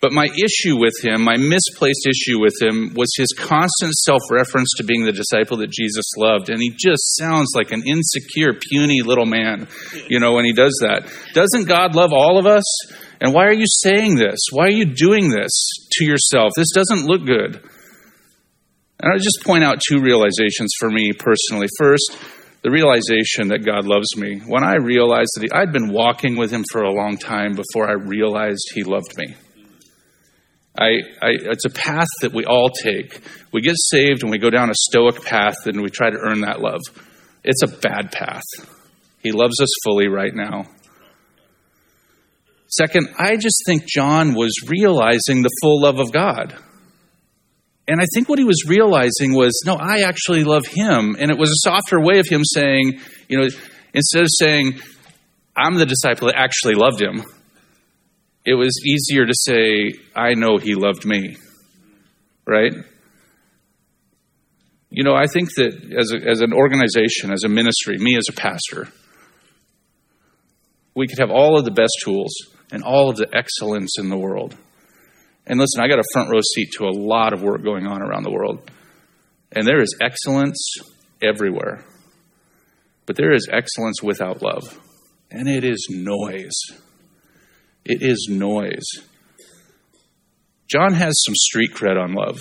But 0.00 0.12
my 0.12 0.25
issue 0.25 0.79
with 0.79 0.95
him, 1.02 1.23
my 1.23 1.37
misplaced 1.37 2.09
issue 2.09 2.40
with 2.40 2.55
him, 2.61 2.95
was 2.95 3.12
his 3.19 3.35
constant 3.37 3.93
self 3.93 4.23
reference 4.31 4.71
to 4.79 4.85
being 4.85 5.05
the 5.05 5.12
disciple 5.12 5.59
that 5.59 5.71
Jesus 5.71 6.07
loved. 6.17 6.49
And 6.49 6.59
he 6.59 6.71
just 6.71 7.17
sounds 7.19 7.52
like 7.55 7.71
an 7.71 7.83
insecure, 7.87 8.55
puny 8.55 9.02
little 9.02 9.26
man, 9.26 9.69
you 10.09 10.19
know, 10.19 10.33
when 10.33 10.47
he 10.47 10.55
does 10.55 10.79
that. 10.81 11.12
Doesn't 11.35 11.69
God 11.69 11.95
love 11.95 12.14
all 12.14 12.38
of 12.38 12.47
us? 12.47 12.64
And 13.21 13.35
why 13.35 13.45
are 13.45 13.52
you 13.52 13.67
saying 13.67 14.17
this? 14.17 14.38
Why 14.50 14.64
are 14.64 14.71
you 14.71 14.87
doing 14.87 15.29
this 15.29 15.50
to 15.99 16.05
yourself? 16.07 16.52
This 16.57 16.73
doesn't 16.75 17.05
look 17.05 17.26
good. 17.26 17.57
And 19.02 19.12
I'll 19.12 19.19
just 19.19 19.43
point 19.45 19.64
out 19.64 19.83
two 19.87 20.00
realizations 20.00 20.73
for 20.79 20.88
me 20.88 21.12
personally. 21.12 21.67
First, 21.79 22.17
the 22.62 22.71
realization 22.71 23.49
that 23.49 23.64
God 23.64 23.87
loves 23.87 24.17
me. 24.17 24.40
When 24.47 24.64
I 24.64 24.76
realized 24.76 25.31
that 25.37 25.43
he, 25.43 25.50
I'd 25.52 25.73
been 25.73 25.93
walking 25.93 26.37
with 26.37 26.50
him 26.50 26.64
for 26.71 26.83
a 26.83 26.93
long 26.93 27.17
time 27.17 27.55
before 27.55 27.88
I 27.88 27.95
realized 27.95 28.71
he 28.75 28.85
loved 28.85 29.17
me. 29.17 29.35
I, 30.79 30.88
I, 31.21 31.31
it's 31.50 31.64
a 31.64 31.71
path 31.71 32.09
that 32.21 32.33
we 32.33 32.45
all 32.45 32.71
take. 32.71 33.21
We 33.52 33.61
get 33.61 33.76
saved 33.76 34.23
and 34.23 34.31
we 34.31 34.38
go 34.38 34.50
down 34.50 34.71
a 34.71 34.75
stoic 34.75 35.25
path 35.25 35.67
and 35.67 35.81
we 35.81 35.88
try 35.88 36.11
to 36.11 36.19
earn 36.19 36.43
that 36.43 36.61
love. 36.61 36.81
It's 37.45 37.62
a 37.62 37.67
bad 37.67 38.12
path. 38.12 38.45
He 39.23 39.33
loves 39.33 39.61
us 39.61 39.69
fully 39.85 40.09
right 40.09 40.35
now. 40.35 40.64
Second, 42.69 43.09
I 43.19 43.37
just 43.37 43.62
think 43.67 43.85
John 43.87 44.35
was 44.35 44.52
realizing 44.69 45.43
the 45.43 45.50
full 45.61 45.83
love 45.83 45.99
of 45.99 46.12
God. 46.12 46.57
And 47.89 48.01
I 48.01 48.05
think 48.15 48.29
what 48.29 48.39
he 48.39 48.45
was 48.45 48.65
realizing 48.69 49.35
was, 49.35 49.61
no, 49.67 49.75
I 49.75 50.03
actually 50.03 50.45
love 50.45 50.67
him. 50.67 51.17
And 51.19 51.31
it 51.31 51.39
was 51.39 51.51
a 51.51 51.69
softer 51.69 52.01
way 52.01 52.19
of 52.19 52.29
him 52.29 52.43
saying, 52.45 53.01
you 53.29 53.39
know, 53.39 53.49
instead 53.93 54.23
of 54.23 54.29
saying, 54.39 54.81
I'm 55.57 55.77
the 55.77 55.87
disciple 55.87 56.29
that 56.29 56.37
actually 56.37 56.75
loved 56.75 57.01
him, 57.01 57.25
it 58.45 58.55
was 58.55 58.73
easier 58.85 59.27
to 59.27 59.35
say, 59.35 59.99
I 60.15 60.35
know 60.35 60.59
he 60.59 60.75
loved 60.75 61.05
me. 61.05 61.37
Right? 62.47 62.73
You 64.91 65.05
know, 65.05 65.15
I 65.15 65.27
think 65.27 65.55
that 65.55 65.95
as, 65.99 66.13
a, 66.13 66.29
as 66.29 66.41
an 66.41 66.53
organization, 66.53 67.33
as 67.33 67.45
a 67.45 67.49
ministry, 67.49 67.97
me 67.99 68.17
as 68.17 68.29
a 68.29 68.33
pastor, 68.33 68.89
we 70.95 71.07
could 71.07 71.19
have 71.19 71.31
all 71.31 71.59
of 71.59 71.65
the 71.65 71.71
best 71.71 71.93
tools 72.05 72.33
and 72.73 72.83
all 72.83 73.11
of 73.11 73.17
the 73.17 73.29
excellence 73.33 73.99
in 73.99 74.09
the 74.09 74.17
world. 74.17 74.57
And 75.50 75.59
listen, 75.59 75.83
I 75.83 75.88
got 75.88 75.99
a 75.99 76.04
front 76.12 76.30
row 76.30 76.38
seat 76.54 76.71
to 76.78 76.85
a 76.85 76.95
lot 76.95 77.33
of 77.33 77.42
work 77.42 77.64
going 77.64 77.85
on 77.85 78.02
around 78.02 78.23
the 78.23 78.30
world. 78.30 78.71
And 79.50 79.66
there 79.66 79.83
is 79.83 79.97
excellence 80.00 80.76
everywhere. 81.21 81.85
But 83.04 83.16
there 83.16 83.33
is 83.33 83.49
excellence 83.50 84.00
without 84.00 84.42
love. 84.42 84.78
And 85.28 85.49
it 85.49 85.64
is 85.64 85.88
noise. 85.90 86.54
It 87.85 88.00
is 88.00 88.28
noise. 88.30 88.85
John 90.69 90.95
has 90.95 91.14
some 91.26 91.35
street 91.35 91.73
cred 91.75 92.00
on 92.00 92.14
love. 92.14 92.40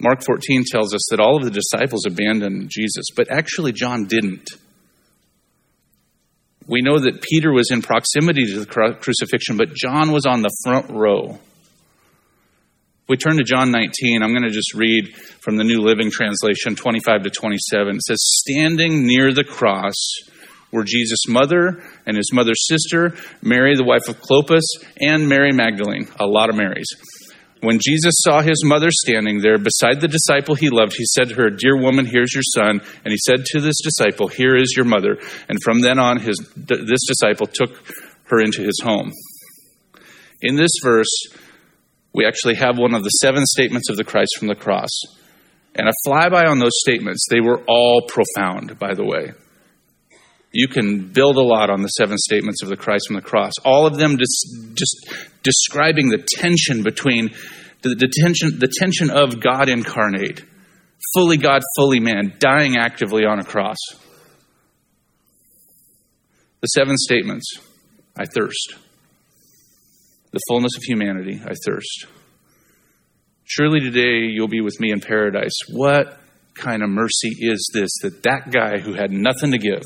Mark 0.00 0.24
14 0.24 0.64
tells 0.66 0.94
us 0.94 1.02
that 1.10 1.20
all 1.20 1.36
of 1.36 1.44
the 1.44 1.50
disciples 1.50 2.06
abandoned 2.06 2.70
Jesus, 2.70 3.04
but 3.14 3.30
actually, 3.30 3.72
John 3.72 4.06
didn't. 4.06 4.48
We 6.66 6.80
know 6.80 6.98
that 6.98 7.20
Peter 7.20 7.52
was 7.52 7.70
in 7.70 7.82
proximity 7.82 8.46
to 8.46 8.60
the 8.60 8.96
crucifixion, 8.98 9.58
but 9.58 9.74
John 9.74 10.10
was 10.10 10.24
on 10.24 10.40
the 10.40 10.50
front 10.64 10.88
row. 10.88 11.38
We 13.10 13.16
turn 13.16 13.38
to 13.38 13.42
John 13.42 13.72
19, 13.72 14.22
I'm 14.22 14.30
going 14.30 14.44
to 14.44 14.50
just 14.50 14.72
read 14.72 15.16
from 15.16 15.56
the 15.56 15.64
New 15.64 15.80
Living 15.80 16.12
Translation 16.12 16.76
25 16.76 17.24
to 17.24 17.30
27. 17.30 17.96
It 17.96 18.02
says, 18.02 18.18
Standing 18.20 19.04
near 19.04 19.32
the 19.32 19.42
cross 19.42 19.96
were 20.70 20.84
Jesus' 20.84 21.26
mother 21.26 21.82
and 22.06 22.16
his 22.16 22.32
mother's 22.32 22.68
sister, 22.68 23.16
Mary, 23.42 23.74
the 23.74 23.82
wife 23.82 24.08
of 24.08 24.20
Clopas, 24.20 24.62
and 25.00 25.28
Mary 25.28 25.50
Magdalene. 25.50 26.06
A 26.20 26.24
lot 26.24 26.50
of 26.50 26.54
Marys. 26.54 26.86
When 27.62 27.80
Jesus 27.84 28.14
saw 28.18 28.42
his 28.42 28.62
mother 28.64 28.90
standing 28.92 29.40
there 29.40 29.58
beside 29.58 30.00
the 30.00 30.06
disciple 30.06 30.54
he 30.54 30.70
loved, 30.70 30.94
he 30.96 31.04
said 31.04 31.30
to 31.30 31.34
her, 31.34 31.50
Dear 31.50 31.76
woman, 31.76 32.06
here's 32.06 32.32
your 32.32 32.44
son. 32.54 32.80
And 33.04 33.10
he 33.10 33.18
said 33.26 33.44
to 33.44 33.60
this 33.60 33.80
disciple, 33.82 34.28
Here 34.28 34.54
is 34.54 34.74
your 34.76 34.86
mother. 34.86 35.18
And 35.48 35.58
from 35.64 35.80
then 35.80 35.98
on, 35.98 36.20
his, 36.20 36.38
this 36.54 37.06
disciple 37.08 37.48
took 37.48 37.70
her 38.26 38.40
into 38.40 38.62
his 38.62 38.78
home. 38.80 39.10
In 40.42 40.54
this 40.54 40.70
verse, 40.80 41.10
we 42.12 42.26
actually 42.26 42.56
have 42.56 42.78
one 42.78 42.94
of 42.94 43.02
the 43.02 43.10
seven 43.10 43.44
statements 43.46 43.88
of 43.88 43.96
the 43.96 44.04
Christ 44.04 44.36
from 44.38 44.48
the 44.48 44.54
cross. 44.54 44.90
And 45.74 45.88
a 45.88 45.92
flyby 46.08 46.48
on 46.48 46.58
those 46.58 46.78
statements, 46.80 47.26
they 47.30 47.40
were 47.40 47.62
all 47.68 48.08
profound, 48.08 48.78
by 48.78 48.94
the 48.94 49.04
way. 49.04 49.32
You 50.52 50.66
can 50.66 51.12
build 51.12 51.36
a 51.36 51.42
lot 51.42 51.70
on 51.70 51.82
the 51.82 51.88
seven 51.88 52.18
statements 52.18 52.62
of 52.62 52.68
the 52.68 52.76
Christ 52.76 53.06
from 53.06 53.16
the 53.16 53.22
cross. 53.22 53.52
All 53.64 53.86
of 53.86 53.96
them 53.96 54.18
just, 54.18 54.74
just 54.74 55.14
describing 55.44 56.08
the 56.08 56.26
tension 56.36 56.82
between 56.82 57.30
the, 57.82 57.94
the, 57.94 58.12
tension, 58.12 58.58
the 58.58 58.72
tension 58.78 59.10
of 59.10 59.40
God 59.40 59.68
incarnate, 59.68 60.42
fully 61.14 61.36
God, 61.36 61.62
fully 61.76 62.00
man, 62.00 62.34
dying 62.40 62.76
actively 62.76 63.24
on 63.24 63.38
a 63.38 63.44
cross. 63.44 63.78
The 66.60 66.66
seven 66.66 66.96
statements 66.96 67.46
I 68.18 68.24
thirst. 68.26 68.74
The 70.32 70.40
fullness 70.48 70.76
of 70.76 70.82
humanity, 70.84 71.40
I 71.44 71.54
thirst. 71.66 72.06
Surely 73.44 73.80
today 73.80 74.28
you'll 74.30 74.48
be 74.48 74.60
with 74.60 74.78
me 74.78 74.92
in 74.92 75.00
paradise. 75.00 75.56
What 75.68 76.20
kind 76.54 76.82
of 76.82 76.90
mercy 76.90 77.30
is 77.40 77.68
this 77.74 77.90
that 78.02 78.22
that 78.22 78.52
guy 78.52 78.78
who 78.78 78.94
had 78.94 79.10
nothing 79.10 79.50
to 79.52 79.58
give 79.58 79.82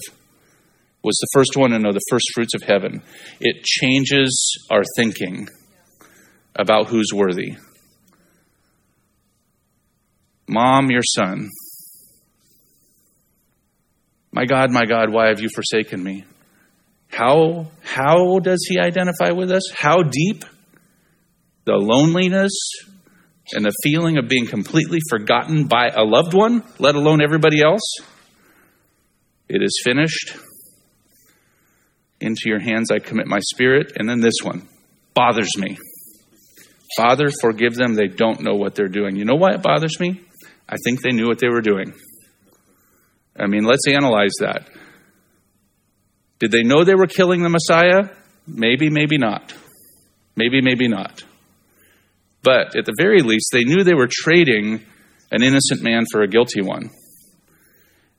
was 1.03 1.17
the 1.17 1.29
first 1.33 1.57
one 1.57 1.71
to 1.71 1.79
know 1.79 1.93
the 1.93 2.01
first 2.11 2.27
fruits 2.35 2.55
of 2.55 2.63
heaven. 2.63 3.03
It 3.41 3.65
changes 3.65 4.67
our 4.71 4.83
thinking 4.97 5.49
about 6.57 6.89
who's 6.89 7.11
worthy. 7.15 7.57
Mom, 10.49 10.91
your 10.91 11.03
son. 11.03 11.49
My 14.33 14.45
God, 14.47 14.71
my 14.71 14.85
God, 14.85 15.11
why 15.11 15.29
have 15.29 15.41
you 15.41 15.49
forsaken 15.55 16.03
me? 16.03 16.25
How, 17.17 17.67
how 17.83 18.41
does 18.41 18.67
he 18.69 18.81
identify 18.81 19.31
with 19.31 19.53
us? 19.53 19.71
How 19.73 20.03
deep? 20.03 20.45
The 21.65 21.75
loneliness 21.75 22.53
and 23.53 23.65
the 23.65 23.73
feeling 23.85 24.19
of 24.19 24.29
being 24.29 24.47
completely 24.47 24.99
forgotten 25.09 25.67
by 25.67 25.91
a 25.95 26.03
loved 26.03 26.35
one, 26.35 26.65
let 26.79 26.97
alone 26.97 27.23
everybody 27.23 27.63
else. 27.63 27.83
It 29.49 29.63
is 29.63 29.81
finished. 29.85 30.37
Into 32.21 32.43
your 32.47 32.59
hands 32.59 32.91
I 32.91 32.99
commit 32.99 33.29
my 33.29 33.41
spirit. 33.41 33.93
And 33.97 34.09
then 34.09 34.21
this 34.21 34.43
one 34.43 34.69
bothers 35.15 35.57
me. 35.57 35.79
Father, 36.97 37.31
forgive 37.41 37.75
them. 37.75 37.95
They 37.95 38.09
don't 38.09 38.41
know 38.41 38.55
what 38.55 38.75
they're 38.75 38.89
doing. 38.89 39.15
You 39.15 39.25
know 39.25 39.37
why 39.37 39.53
it 39.53 39.63
bothers 39.63 40.01
me? 40.01 40.21
I 40.69 40.77
think 40.85 41.01
they 41.01 41.13
knew 41.13 41.29
what 41.29 41.39
they 41.39 41.49
were 41.49 41.61
doing. 41.61 41.93
I 43.39 43.47
mean, 43.47 43.65
let's 43.65 43.87
analyze 43.87 44.33
that. 44.41 44.69
Did 46.39 46.51
they 46.51 46.63
know 46.63 46.85
they 46.85 46.95
were 46.95 47.07
killing 47.07 47.43
the 47.43 47.49
Messiah? 47.49 48.11
Maybe, 48.47 48.91
maybe 48.91 49.19
not. 49.19 49.55
Maybe, 50.37 50.61
maybe 50.61 50.89
not. 50.89 51.23
But 52.43 52.77
at 52.77 52.85
the 52.85 52.95
very 52.99 53.23
least, 53.23 53.49
they 53.53 53.65
knew 53.65 53.85
they 53.85 53.95
were 53.95 54.09
trading 54.11 54.85
an 55.31 55.43
innocent 55.43 55.83
man 55.83 56.05
for 56.11 56.23
a 56.23 56.29
guilty 56.29 56.61
one. 56.61 56.91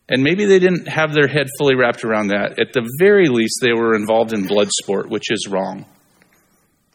And 0.08 0.24
maybe 0.24 0.46
they 0.46 0.60
didn't 0.60 0.88
have 0.88 1.14
their 1.14 1.28
head 1.28 1.48
fully 1.58 1.76
wrapped 1.76 2.04
around 2.04 2.28
that. 2.28 2.60
At 2.60 2.74
the 2.74 2.90
very 3.00 3.28
least, 3.28 3.60
they 3.62 3.74
were 3.74 3.96
involved 3.96 4.34
in 4.34 4.46
blood 4.46 4.70
sport, 4.82 5.10
which 5.10 5.32
is 5.32 5.48
wrong. 5.50 5.86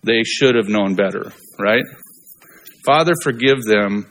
They 0.03 0.23
should 0.25 0.55
have 0.55 0.69
known 0.69 0.95
better, 0.95 1.33
right? 1.59 1.85
Father, 2.85 3.13
forgive 3.23 3.63
them. 3.63 4.07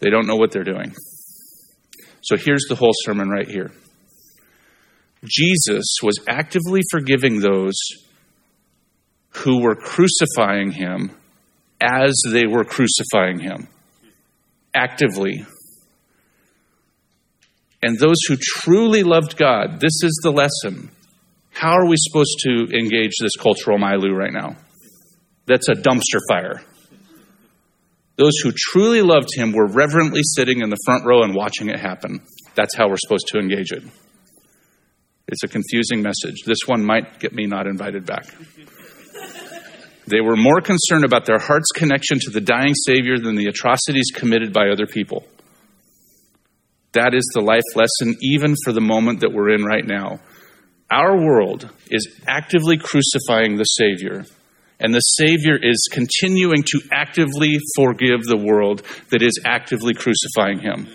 They 0.00 0.10
don't 0.10 0.26
know 0.26 0.36
what 0.36 0.52
they're 0.52 0.64
doing. 0.64 0.94
So 2.22 2.36
here's 2.36 2.64
the 2.68 2.74
whole 2.74 2.92
sermon 3.04 3.28
right 3.28 3.48
here. 3.48 3.70
Jesus 5.24 5.84
was 6.02 6.18
actively 6.28 6.80
forgiving 6.90 7.40
those 7.40 7.74
who 9.30 9.62
were 9.62 9.76
crucifying 9.76 10.72
him 10.72 11.10
as 11.80 12.14
they 12.30 12.46
were 12.46 12.64
crucifying 12.64 13.38
him. 13.38 13.68
Actively 14.74 15.44
and 17.82 17.98
those 17.98 18.16
who 18.28 18.36
truly 18.36 19.02
loved 19.02 19.36
God, 19.36 19.80
this 19.80 20.02
is 20.02 20.20
the 20.22 20.30
lesson. 20.30 20.90
How 21.52 21.72
are 21.72 21.86
we 21.86 21.96
supposed 21.98 22.38
to 22.40 22.76
engage 22.76 23.12
this 23.20 23.36
cultural 23.38 23.78
milieu 23.78 24.14
right 24.14 24.32
now? 24.32 24.56
That's 25.46 25.68
a 25.68 25.74
dumpster 25.74 26.20
fire. 26.28 26.62
Those 28.16 28.38
who 28.42 28.52
truly 28.54 29.00
loved 29.00 29.28
him 29.34 29.52
were 29.52 29.66
reverently 29.66 30.20
sitting 30.22 30.60
in 30.60 30.68
the 30.68 30.76
front 30.84 31.06
row 31.06 31.22
and 31.22 31.34
watching 31.34 31.70
it 31.70 31.80
happen. 31.80 32.20
That's 32.54 32.76
how 32.76 32.88
we're 32.88 32.98
supposed 32.98 33.28
to 33.28 33.38
engage 33.38 33.72
it. 33.72 33.82
It's 35.30 35.44
a 35.44 35.48
confusing 35.48 36.02
message. 36.02 36.42
This 36.44 36.58
one 36.66 36.84
might 36.84 37.20
get 37.20 37.32
me 37.32 37.46
not 37.46 37.68
invited 37.68 38.04
back. 38.04 38.26
They 40.08 40.20
were 40.20 40.36
more 40.36 40.60
concerned 40.60 41.04
about 41.04 41.24
their 41.24 41.38
heart's 41.38 41.70
connection 41.72 42.18
to 42.22 42.30
the 42.30 42.40
dying 42.40 42.74
Savior 42.74 43.16
than 43.16 43.36
the 43.36 43.46
atrocities 43.46 44.10
committed 44.12 44.52
by 44.52 44.68
other 44.68 44.86
people. 44.86 45.24
That 46.92 47.14
is 47.14 47.24
the 47.32 47.42
life 47.42 47.62
lesson, 47.76 48.18
even 48.20 48.56
for 48.64 48.72
the 48.72 48.80
moment 48.80 49.20
that 49.20 49.32
we're 49.32 49.54
in 49.54 49.64
right 49.64 49.86
now. 49.86 50.18
Our 50.90 51.16
world 51.16 51.70
is 51.88 52.20
actively 52.26 52.76
crucifying 52.76 53.56
the 53.56 53.62
Savior, 53.62 54.24
and 54.80 54.92
the 54.92 54.98
Savior 54.98 55.56
is 55.62 55.88
continuing 55.92 56.64
to 56.64 56.80
actively 56.92 57.58
forgive 57.76 58.24
the 58.24 58.36
world 58.36 58.82
that 59.10 59.22
is 59.22 59.38
actively 59.46 59.94
crucifying 59.94 60.58
him. 60.58 60.88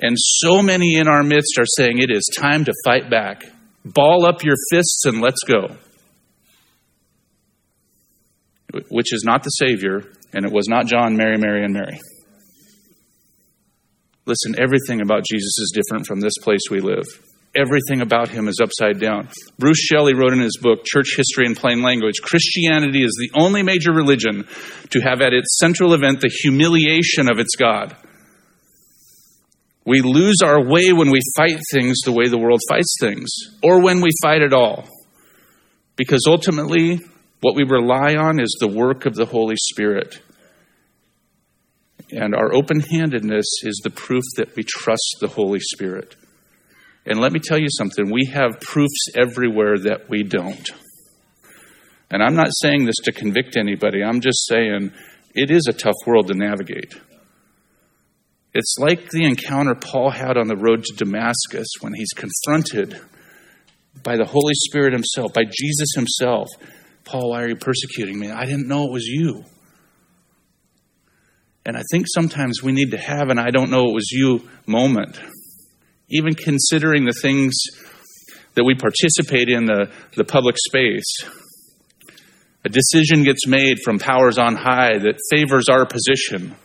And 0.00 0.16
so 0.18 0.62
many 0.62 0.96
in 0.96 1.08
our 1.08 1.22
midst 1.22 1.58
are 1.58 1.66
saying 1.66 1.98
it 1.98 2.10
is 2.10 2.28
time 2.38 2.64
to 2.64 2.72
fight 2.84 3.10
back. 3.10 3.44
Ball 3.84 4.24
up 4.24 4.42
your 4.42 4.56
fists 4.70 5.04
and 5.04 5.20
let's 5.20 5.42
go. 5.46 5.76
Which 8.88 9.12
is 9.12 9.24
not 9.24 9.42
the 9.42 9.50
Savior, 9.50 10.04
and 10.32 10.46
it 10.46 10.52
was 10.52 10.68
not 10.68 10.86
John, 10.86 11.16
Mary, 11.16 11.36
Mary, 11.36 11.64
and 11.64 11.74
Mary. 11.74 11.98
Listen, 14.26 14.54
everything 14.58 15.00
about 15.00 15.24
Jesus 15.24 15.58
is 15.58 15.72
different 15.74 16.06
from 16.06 16.20
this 16.20 16.34
place 16.40 16.60
we 16.70 16.80
live. 16.80 17.04
Everything 17.56 18.00
about 18.00 18.28
him 18.28 18.46
is 18.46 18.60
upside 18.62 19.00
down. 19.00 19.28
Bruce 19.58 19.80
Shelley 19.80 20.14
wrote 20.14 20.32
in 20.32 20.38
his 20.38 20.56
book, 20.62 20.84
Church 20.84 21.16
History 21.16 21.46
in 21.46 21.56
Plain 21.56 21.82
Language 21.82 22.20
Christianity 22.22 23.02
is 23.02 23.16
the 23.18 23.36
only 23.36 23.64
major 23.64 23.92
religion 23.92 24.46
to 24.90 25.00
have 25.00 25.20
at 25.20 25.32
its 25.32 25.58
central 25.58 25.94
event 25.94 26.20
the 26.20 26.30
humiliation 26.42 27.28
of 27.28 27.40
its 27.40 27.56
God. 27.56 27.96
We 29.90 30.02
lose 30.02 30.36
our 30.44 30.64
way 30.64 30.92
when 30.92 31.10
we 31.10 31.18
fight 31.34 31.58
things 31.72 32.02
the 32.04 32.12
way 32.12 32.28
the 32.28 32.38
world 32.38 32.60
fights 32.68 32.94
things, 33.00 33.28
or 33.60 33.82
when 33.82 34.00
we 34.00 34.10
fight 34.22 34.40
at 34.40 34.52
all. 34.52 34.88
Because 35.96 36.26
ultimately, 36.28 37.00
what 37.40 37.56
we 37.56 37.64
rely 37.64 38.14
on 38.14 38.38
is 38.38 38.56
the 38.60 38.68
work 38.68 39.04
of 39.04 39.16
the 39.16 39.24
Holy 39.24 39.56
Spirit. 39.56 40.20
And 42.12 42.36
our 42.36 42.54
open 42.54 42.78
handedness 42.78 43.46
is 43.64 43.80
the 43.82 43.90
proof 43.90 44.22
that 44.36 44.54
we 44.54 44.62
trust 44.62 45.16
the 45.20 45.26
Holy 45.26 45.58
Spirit. 45.58 46.14
And 47.04 47.18
let 47.18 47.32
me 47.32 47.40
tell 47.40 47.58
you 47.58 47.66
something 47.76 48.12
we 48.12 48.26
have 48.26 48.60
proofs 48.60 49.08
everywhere 49.16 49.76
that 49.76 50.08
we 50.08 50.22
don't. 50.22 50.70
And 52.12 52.22
I'm 52.22 52.36
not 52.36 52.50
saying 52.62 52.84
this 52.84 52.94
to 53.06 53.12
convict 53.12 53.56
anybody, 53.56 54.04
I'm 54.04 54.20
just 54.20 54.46
saying 54.46 54.92
it 55.34 55.50
is 55.50 55.66
a 55.68 55.72
tough 55.72 55.96
world 56.06 56.28
to 56.28 56.34
navigate. 56.34 56.94
It's 58.52 58.76
like 58.78 59.10
the 59.10 59.24
encounter 59.24 59.74
Paul 59.74 60.10
had 60.10 60.36
on 60.36 60.48
the 60.48 60.56
road 60.56 60.84
to 60.84 60.96
Damascus 60.96 61.68
when 61.80 61.94
he's 61.94 62.10
confronted 62.10 63.00
by 64.02 64.16
the 64.16 64.24
Holy 64.24 64.54
Spirit 64.54 64.92
himself, 64.92 65.32
by 65.32 65.44
Jesus 65.44 65.88
himself. 65.94 66.48
Paul, 67.04 67.30
why 67.30 67.42
are 67.42 67.48
you 67.48 67.56
persecuting 67.56 68.18
me? 68.18 68.30
I 68.30 68.44
didn't 68.44 68.68
know 68.68 68.84
it 68.84 68.92
was 68.92 69.06
you. 69.06 69.44
And 71.64 71.76
I 71.76 71.82
think 71.90 72.06
sometimes 72.12 72.62
we 72.62 72.72
need 72.72 72.90
to 72.92 72.98
have 72.98 73.28
an 73.28 73.38
I 73.38 73.50
don't 73.50 73.70
know 73.70 73.90
it 73.90 73.94
was 73.94 74.10
you 74.10 74.48
moment. 74.66 75.20
Even 76.08 76.34
considering 76.34 77.04
the 77.04 77.12
things 77.12 77.54
that 78.54 78.64
we 78.64 78.74
participate 78.74 79.48
in 79.48 79.66
the, 79.66 79.90
the 80.16 80.24
public 80.24 80.56
space. 80.58 81.06
A 82.64 82.68
decision 82.68 83.22
gets 83.22 83.46
made 83.46 83.78
from 83.84 83.98
powers 83.98 84.38
on 84.38 84.56
high 84.56 84.98
that 84.98 85.20
favors 85.30 85.68
our 85.68 85.86
position. 85.86 86.56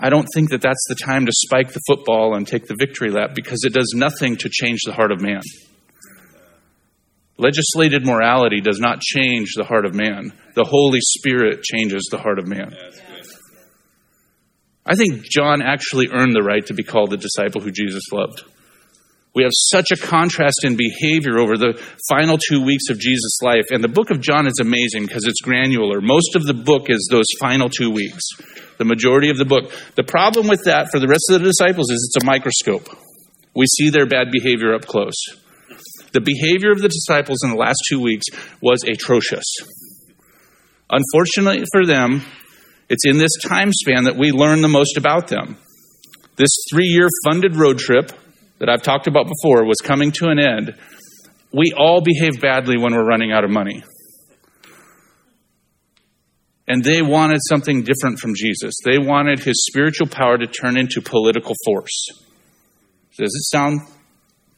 I 0.00 0.10
don't 0.10 0.28
think 0.32 0.50
that 0.50 0.60
that's 0.60 0.84
the 0.88 0.94
time 0.94 1.26
to 1.26 1.32
spike 1.32 1.72
the 1.72 1.80
football 1.88 2.36
and 2.36 2.46
take 2.46 2.66
the 2.66 2.76
victory 2.78 3.10
lap 3.10 3.30
because 3.34 3.64
it 3.64 3.72
does 3.72 3.92
nothing 3.96 4.36
to 4.36 4.48
change 4.48 4.80
the 4.86 4.92
heart 4.92 5.10
of 5.10 5.20
man. 5.20 5.40
Legislated 7.36 8.06
morality 8.06 8.60
does 8.60 8.78
not 8.78 9.00
change 9.00 9.54
the 9.56 9.64
heart 9.64 9.84
of 9.84 9.94
man. 9.94 10.32
The 10.54 10.64
Holy 10.64 11.00
Spirit 11.00 11.62
changes 11.62 12.08
the 12.10 12.18
heart 12.18 12.38
of 12.38 12.46
man. 12.46 12.76
I 14.86 14.94
think 14.94 15.24
John 15.24 15.62
actually 15.62 16.08
earned 16.12 16.34
the 16.34 16.42
right 16.42 16.64
to 16.66 16.74
be 16.74 16.82
called 16.82 17.10
the 17.10 17.16
disciple 17.16 17.60
who 17.60 17.70
Jesus 17.70 18.04
loved. 18.12 18.42
We 19.34 19.42
have 19.42 19.52
such 19.52 19.90
a 19.92 19.96
contrast 19.96 20.64
in 20.64 20.76
behavior 20.76 21.38
over 21.38 21.56
the 21.56 21.80
final 22.08 22.38
two 22.38 22.64
weeks 22.64 22.84
of 22.90 22.98
Jesus' 22.98 23.38
life. 23.42 23.66
And 23.70 23.84
the 23.84 23.88
book 23.88 24.10
of 24.10 24.20
John 24.20 24.46
is 24.46 24.58
amazing 24.60 25.06
because 25.06 25.26
it's 25.26 25.40
granular. 25.40 26.00
Most 26.00 26.34
of 26.34 26.44
the 26.44 26.54
book 26.54 26.86
is 26.88 27.06
those 27.10 27.26
final 27.38 27.68
two 27.68 27.90
weeks, 27.90 28.24
the 28.78 28.84
majority 28.84 29.30
of 29.30 29.36
the 29.36 29.44
book. 29.44 29.72
The 29.96 30.04
problem 30.04 30.48
with 30.48 30.64
that 30.64 30.88
for 30.90 30.98
the 30.98 31.08
rest 31.08 31.24
of 31.30 31.40
the 31.40 31.48
disciples 31.48 31.90
is 31.90 32.08
it's 32.08 32.24
a 32.24 32.26
microscope. 32.26 32.88
We 33.54 33.66
see 33.66 33.90
their 33.90 34.06
bad 34.06 34.30
behavior 34.30 34.74
up 34.74 34.86
close. 34.86 35.16
The 36.12 36.20
behavior 36.20 36.72
of 36.72 36.80
the 36.80 36.88
disciples 36.88 37.38
in 37.44 37.50
the 37.50 37.56
last 37.56 37.78
two 37.88 38.00
weeks 38.00 38.26
was 38.62 38.82
atrocious. 38.84 39.44
Unfortunately 40.90 41.64
for 41.70 41.84
them, 41.84 42.22
it's 42.88 43.04
in 43.04 43.18
this 43.18 43.36
time 43.46 43.72
span 43.72 44.04
that 44.04 44.16
we 44.16 44.32
learn 44.32 44.62
the 44.62 44.68
most 44.68 44.96
about 44.96 45.28
them. 45.28 45.58
This 46.36 46.50
three 46.70 46.86
year 46.86 47.08
funded 47.24 47.56
road 47.56 47.78
trip 47.78 48.12
that 48.58 48.68
I've 48.68 48.82
talked 48.82 49.06
about 49.06 49.26
before 49.26 49.66
was 49.66 49.78
coming 49.82 50.12
to 50.12 50.28
an 50.28 50.38
end. 50.38 50.74
We 51.52 51.72
all 51.76 52.00
behave 52.00 52.40
badly 52.40 52.76
when 52.78 52.94
we're 52.94 53.06
running 53.06 53.32
out 53.32 53.44
of 53.44 53.50
money. 53.50 53.82
And 56.68 56.84
they 56.84 57.00
wanted 57.00 57.40
something 57.48 57.82
different 57.82 58.18
from 58.18 58.34
Jesus. 58.34 58.74
They 58.84 58.98
wanted 58.98 59.40
his 59.40 59.64
spiritual 59.68 60.06
power 60.06 60.36
to 60.36 60.46
turn 60.46 60.76
into 60.76 61.00
political 61.00 61.54
force. 61.64 62.08
Does 63.16 63.34
it 63.34 63.44
sound 63.50 63.80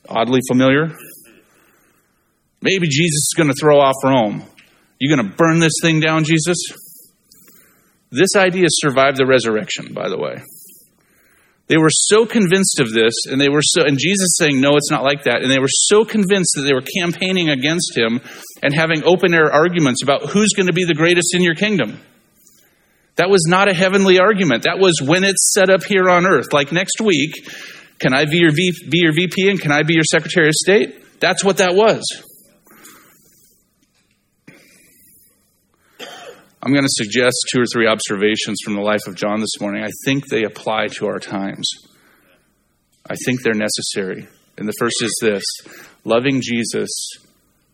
oddly 0.08 0.40
familiar? 0.48 0.88
Maybe 2.60 2.88
Jesus 2.88 3.14
is 3.14 3.34
going 3.36 3.48
to 3.48 3.54
throw 3.54 3.78
off 3.78 3.94
Rome. 4.04 4.42
You 4.98 5.14
going 5.14 5.30
to 5.30 5.36
burn 5.36 5.60
this 5.60 5.72
thing 5.80 6.00
down, 6.00 6.24
Jesus? 6.24 6.58
This 8.10 8.36
idea 8.36 8.66
survived 8.68 9.16
the 9.16 9.26
resurrection, 9.26 9.94
by 9.94 10.08
the 10.08 10.18
way. 10.18 10.42
They 11.70 11.78
were 11.78 11.88
so 11.88 12.26
convinced 12.26 12.80
of 12.80 12.92
this, 12.92 13.14
and 13.30 13.40
they 13.40 13.48
were 13.48 13.62
so, 13.62 13.82
and 13.82 13.96
Jesus 13.96 14.34
saying, 14.36 14.60
No, 14.60 14.76
it's 14.76 14.90
not 14.90 15.04
like 15.04 15.22
that. 15.24 15.42
And 15.42 15.48
they 15.48 15.60
were 15.60 15.70
so 15.70 16.04
convinced 16.04 16.54
that 16.56 16.62
they 16.62 16.74
were 16.74 16.82
campaigning 17.00 17.48
against 17.48 17.96
him 17.96 18.20
and 18.60 18.74
having 18.74 19.04
open 19.04 19.32
air 19.32 19.52
arguments 19.52 20.02
about 20.02 20.30
who's 20.30 20.52
going 20.56 20.66
to 20.66 20.72
be 20.72 20.84
the 20.84 20.94
greatest 20.94 21.32
in 21.32 21.42
your 21.42 21.54
kingdom. 21.54 22.00
That 23.14 23.30
was 23.30 23.46
not 23.46 23.70
a 23.70 23.74
heavenly 23.74 24.18
argument. 24.18 24.64
That 24.64 24.80
was 24.80 25.00
when 25.00 25.22
it's 25.22 25.52
set 25.52 25.70
up 25.70 25.84
here 25.84 26.10
on 26.10 26.26
earth. 26.26 26.52
Like 26.52 26.72
next 26.72 27.00
week, 27.00 27.34
can 28.00 28.14
I 28.14 28.24
be 28.24 28.38
your, 28.38 28.50
v, 28.50 28.72
be 28.88 28.98
your 28.98 29.12
VP 29.12 29.48
and 29.48 29.60
can 29.60 29.70
I 29.70 29.84
be 29.84 29.94
your 29.94 30.02
Secretary 30.10 30.48
of 30.48 30.54
State? 30.54 31.20
That's 31.20 31.44
what 31.44 31.58
that 31.58 31.76
was. 31.76 32.02
I'm 36.62 36.72
going 36.72 36.84
to 36.84 36.90
suggest 36.90 37.36
two 37.50 37.62
or 37.62 37.66
three 37.72 37.86
observations 37.86 38.58
from 38.62 38.74
the 38.74 38.82
life 38.82 39.06
of 39.06 39.14
John 39.14 39.40
this 39.40 39.58
morning. 39.60 39.82
I 39.82 39.90
think 40.04 40.28
they 40.28 40.44
apply 40.44 40.88
to 40.98 41.06
our 41.06 41.18
times. 41.18 41.66
I 43.08 43.14
think 43.24 43.42
they're 43.42 43.54
necessary. 43.54 44.28
And 44.58 44.68
the 44.68 44.74
first 44.78 44.96
is 45.02 45.18
this 45.22 45.42
loving 46.04 46.42
Jesus, 46.42 46.90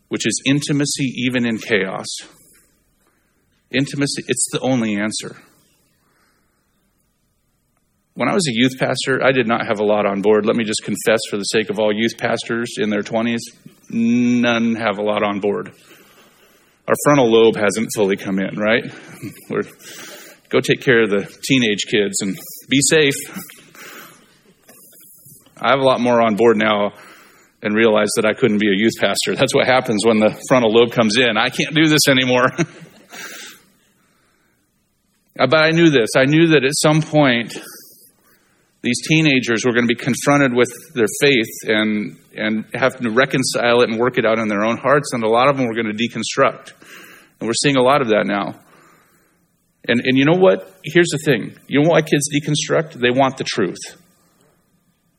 which 0.09 0.25
is 0.25 0.41
intimacy 0.47 1.13
even 1.27 1.47
in 1.47 1.59
chaos. 1.59 2.07
Intimacy, 3.73 4.23
it's 4.29 4.47
the 4.53 4.61
only 4.61 4.95
answer. 4.95 5.37
When 8.15 8.29
I 8.29 8.35
was 8.35 8.47
a 8.47 8.55
youth 8.55 8.79
pastor, 8.79 9.21
I 9.23 9.33
did 9.33 9.49
not 9.49 9.67
have 9.67 9.81
a 9.81 9.85
lot 9.85 10.07
on 10.07 10.23
board. 10.23 10.47
Let 10.47 10.55
me 10.55 10.65
just 10.65 10.85
confess 10.85 11.19
for 11.29 11.39
the 11.39 11.43
sake 11.43 11.71
of 11.71 11.81
all 11.81 11.93
youth 11.93 12.17
pastors 12.19 12.75
in 12.79 12.91
their 12.91 13.03
20s, 13.03 13.41
none 13.91 14.77
have 14.77 14.99
a 14.99 15.03
lot 15.03 15.25
on 15.25 15.41
board 15.41 15.75
our 16.89 16.95
frontal 17.05 17.31
lobe 17.31 17.57
hasn't 17.57 17.89
fully 17.95 18.17
come 18.17 18.39
in, 18.39 18.57
right? 18.59 18.85
We're, 19.51 19.63
go 20.49 20.61
take 20.61 20.81
care 20.81 21.03
of 21.03 21.11
the 21.11 21.25
teenage 21.45 21.85
kids 21.91 22.21
and 22.21 22.37
be 22.69 22.81
safe. 22.81 23.15
I 25.61 25.71
have 25.71 25.81
a 25.81 25.85
lot 25.85 26.01
more 26.01 26.21
on 26.21 26.37
board 26.37 26.57
now 26.57 26.93
and 27.63 27.75
realize 27.75 28.11
that 28.17 28.27
I 28.27 28.39
couldn't 28.39 28.59
be 28.59 28.69
a 28.69 28.77
youth 28.77 28.93
pastor. 29.01 29.35
That's 29.35 29.55
what 29.55 29.67
happens 29.67 30.05
when 30.07 30.21
the 30.21 30.41
frontal 30.49 30.71
lobe 30.71 30.93
comes 30.93 31.17
in. 31.17 31.37
I 31.37 31.49
can't 31.49 31.75
do 31.75 31.89
this 31.89 32.09
anymore. 32.09 32.49
Uh, 35.39 35.47
but 35.47 35.59
I 35.59 35.71
knew 35.71 35.91
this. 35.91 36.09
I 36.17 36.25
knew 36.25 36.47
that 36.47 36.65
at 36.65 36.73
some 36.81 37.03
point 37.03 37.55
these 38.87 39.03
teenagers 39.09 39.65
were 39.67 39.73
going 39.73 39.87
to 39.87 39.93
be 39.93 39.99
confronted 39.99 40.55
with 40.55 40.71
their 40.95 41.09
faith 41.21 41.51
and, 41.65 42.17
and 42.37 42.65
have 42.73 42.97
to 43.01 43.11
reconcile 43.11 43.83
it 43.83 43.91
and 43.91 43.99
work 43.99 44.17
it 44.17 44.25
out 44.25 44.39
in 44.39 44.47
their 44.47 44.65
own 44.65 44.79
hearts, 44.79 45.13
and 45.13 45.25
a 45.25 45.29
lot 45.29 45.49
of 45.49 45.57
them 45.57 45.67
were 45.67 45.75
going 45.75 45.91
to 45.91 45.93
deconstruct. 45.93 46.73
And 47.41 47.49
we're 47.49 47.61
seeing 47.61 47.77
a 47.77 47.83
lot 47.83 48.01
of 48.01 48.09
that 48.09 48.27
now. 48.27 48.61
And, 49.89 50.01
and 50.05 50.17
you 50.17 50.25
know 50.25 50.39
what? 50.39 50.79
Here's 50.85 51.09
the 51.09 51.19
thing 51.19 51.59
you 51.67 51.83
know 51.83 51.91
why 51.91 52.03
kids 52.03 52.29
deconstruct? 52.33 52.93
They 52.93 53.11
want 53.11 53.39
the 53.39 53.45
truth. 53.45 53.79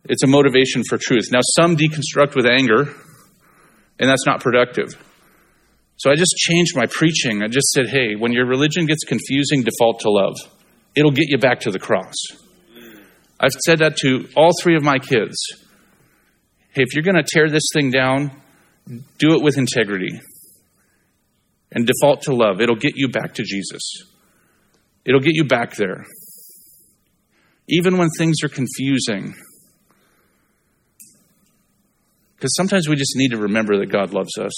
It's 0.05 0.23
a 0.23 0.27
motivation 0.27 0.83
for 0.87 0.97
truth. 0.97 1.25
Now, 1.31 1.41
some 1.57 1.75
deconstruct 1.75 2.35
with 2.35 2.45
anger, 2.45 2.87
and 3.99 4.09
that's 4.09 4.25
not 4.25 4.39
productive. 4.39 4.95
So 5.97 6.09
I 6.09 6.15
just 6.15 6.35
changed 6.37 6.75
my 6.75 6.85
preaching. 6.85 7.43
I 7.43 7.47
just 7.47 7.67
said, 7.71 7.89
hey, 7.89 8.15
when 8.15 8.31
your 8.31 8.45
religion 8.47 8.85
gets 8.85 9.03
confusing, 9.03 9.63
default 9.63 9.99
to 10.01 10.09
love. 10.09 10.35
It'll 10.95 11.11
get 11.11 11.27
you 11.27 11.37
back 11.37 11.59
to 11.61 11.71
the 11.71 11.79
cross. 11.79 12.15
I've 13.39 13.51
said 13.65 13.79
that 13.79 13.97
to 13.97 14.27
all 14.35 14.51
three 14.61 14.75
of 14.75 14.83
my 14.83 14.97
kids. 14.97 15.37
Hey, 16.71 16.83
if 16.83 16.93
you're 16.93 17.03
going 17.03 17.15
to 17.15 17.23
tear 17.23 17.49
this 17.49 17.69
thing 17.73 17.91
down, 17.91 18.31
do 19.17 19.35
it 19.35 19.43
with 19.43 19.57
integrity 19.57 20.19
and 21.71 21.85
default 21.85 22.23
to 22.23 22.33
love. 22.33 22.61
It'll 22.61 22.75
get 22.75 22.93
you 22.95 23.09
back 23.09 23.35
to 23.35 23.43
Jesus, 23.43 23.81
it'll 25.05 25.21
get 25.21 25.35
you 25.35 25.45
back 25.45 25.75
there. 25.75 26.05
Even 27.69 27.97
when 27.97 28.09
things 28.17 28.37
are 28.43 28.49
confusing. 28.49 29.35
Because 32.35 32.55
sometimes 32.55 32.87
we 32.87 32.95
just 32.95 33.15
need 33.15 33.31
to 33.31 33.37
remember 33.37 33.79
that 33.79 33.87
God 33.87 34.13
loves 34.13 34.37
us. 34.37 34.53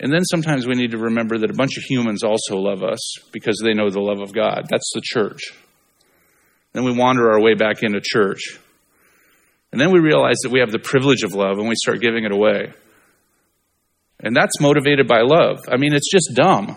And 0.00 0.12
then 0.12 0.24
sometimes 0.24 0.66
we 0.66 0.74
need 0.74 0.90
to 0.90 0.98
remember 0.98 1.38
that 1.38 1.50
a 1.50 1.54
bunch 1.54 1.76
of 1.76 1.84
humans 1.84 2.22
also 2.22 2.56
love 2.56 2.82
us 2.82 3.00
because 3.32 3.60
they 3.62 3.72
know 3.72 3.90
the 3.90 4.00
love 4.00 4.20
of 4.20 4.34
God. 4.34 4.66
That's 4.68 4.90
the 4.92 5.02
church. 5.02 5.40
Then 6.72 6.84
we 6.84 6.92
wander 6.92 7.30
our 7.32 7.40
way 7.40 7.54
back 7.54 7.82
into 7.82 8.00
church. 8.02 8.58
And 9.72 9.80
then 9.80 9.92
we 9.92 10.00
realize 10.00 10.36
that 10.42 10.50
we 10.50 10.60
have 10.60 10.72
the 10.72 10.78
privilege 10.78 11.22
of 11.22 11.34
love 11.34 11.58
and 11.58 11.68
we 11.68 11.74
start 11.76 12.00
giving 12.00 12.24
it 12.24 12.32
away. 12.32 12.72
And 14.22 14.36
that's 14.36 14.60
motivated 14.60 15.08
by 15.08 15.22
love. 15.22 15.58
I 15.68 15.76
mean, 15.76 15.94
it's 15.94 16.10
just 16.10 16.32
dumb. 16.34 16.76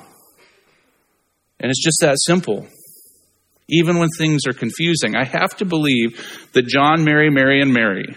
And 1.60 1.70
it's 1.70 1.84
just 1.84 1.98
that 2.02 2.18
simple. 2.20 2.68
Even 3.70 3.98
when 3.98 4.10
things 4.18 4.46
are 4.48 4.54
confusing, 4.54 5.16
I 5.16 5.26
have 5.26 5.56
to 5.58 5.66
believe 5.66 6.50
that 6.54 6.68
John, 6.68 7.04
Mary, 7.04 7.30
Mary, 7.30 7.62
and 7.62 7.74
Mary, 7.74 8.16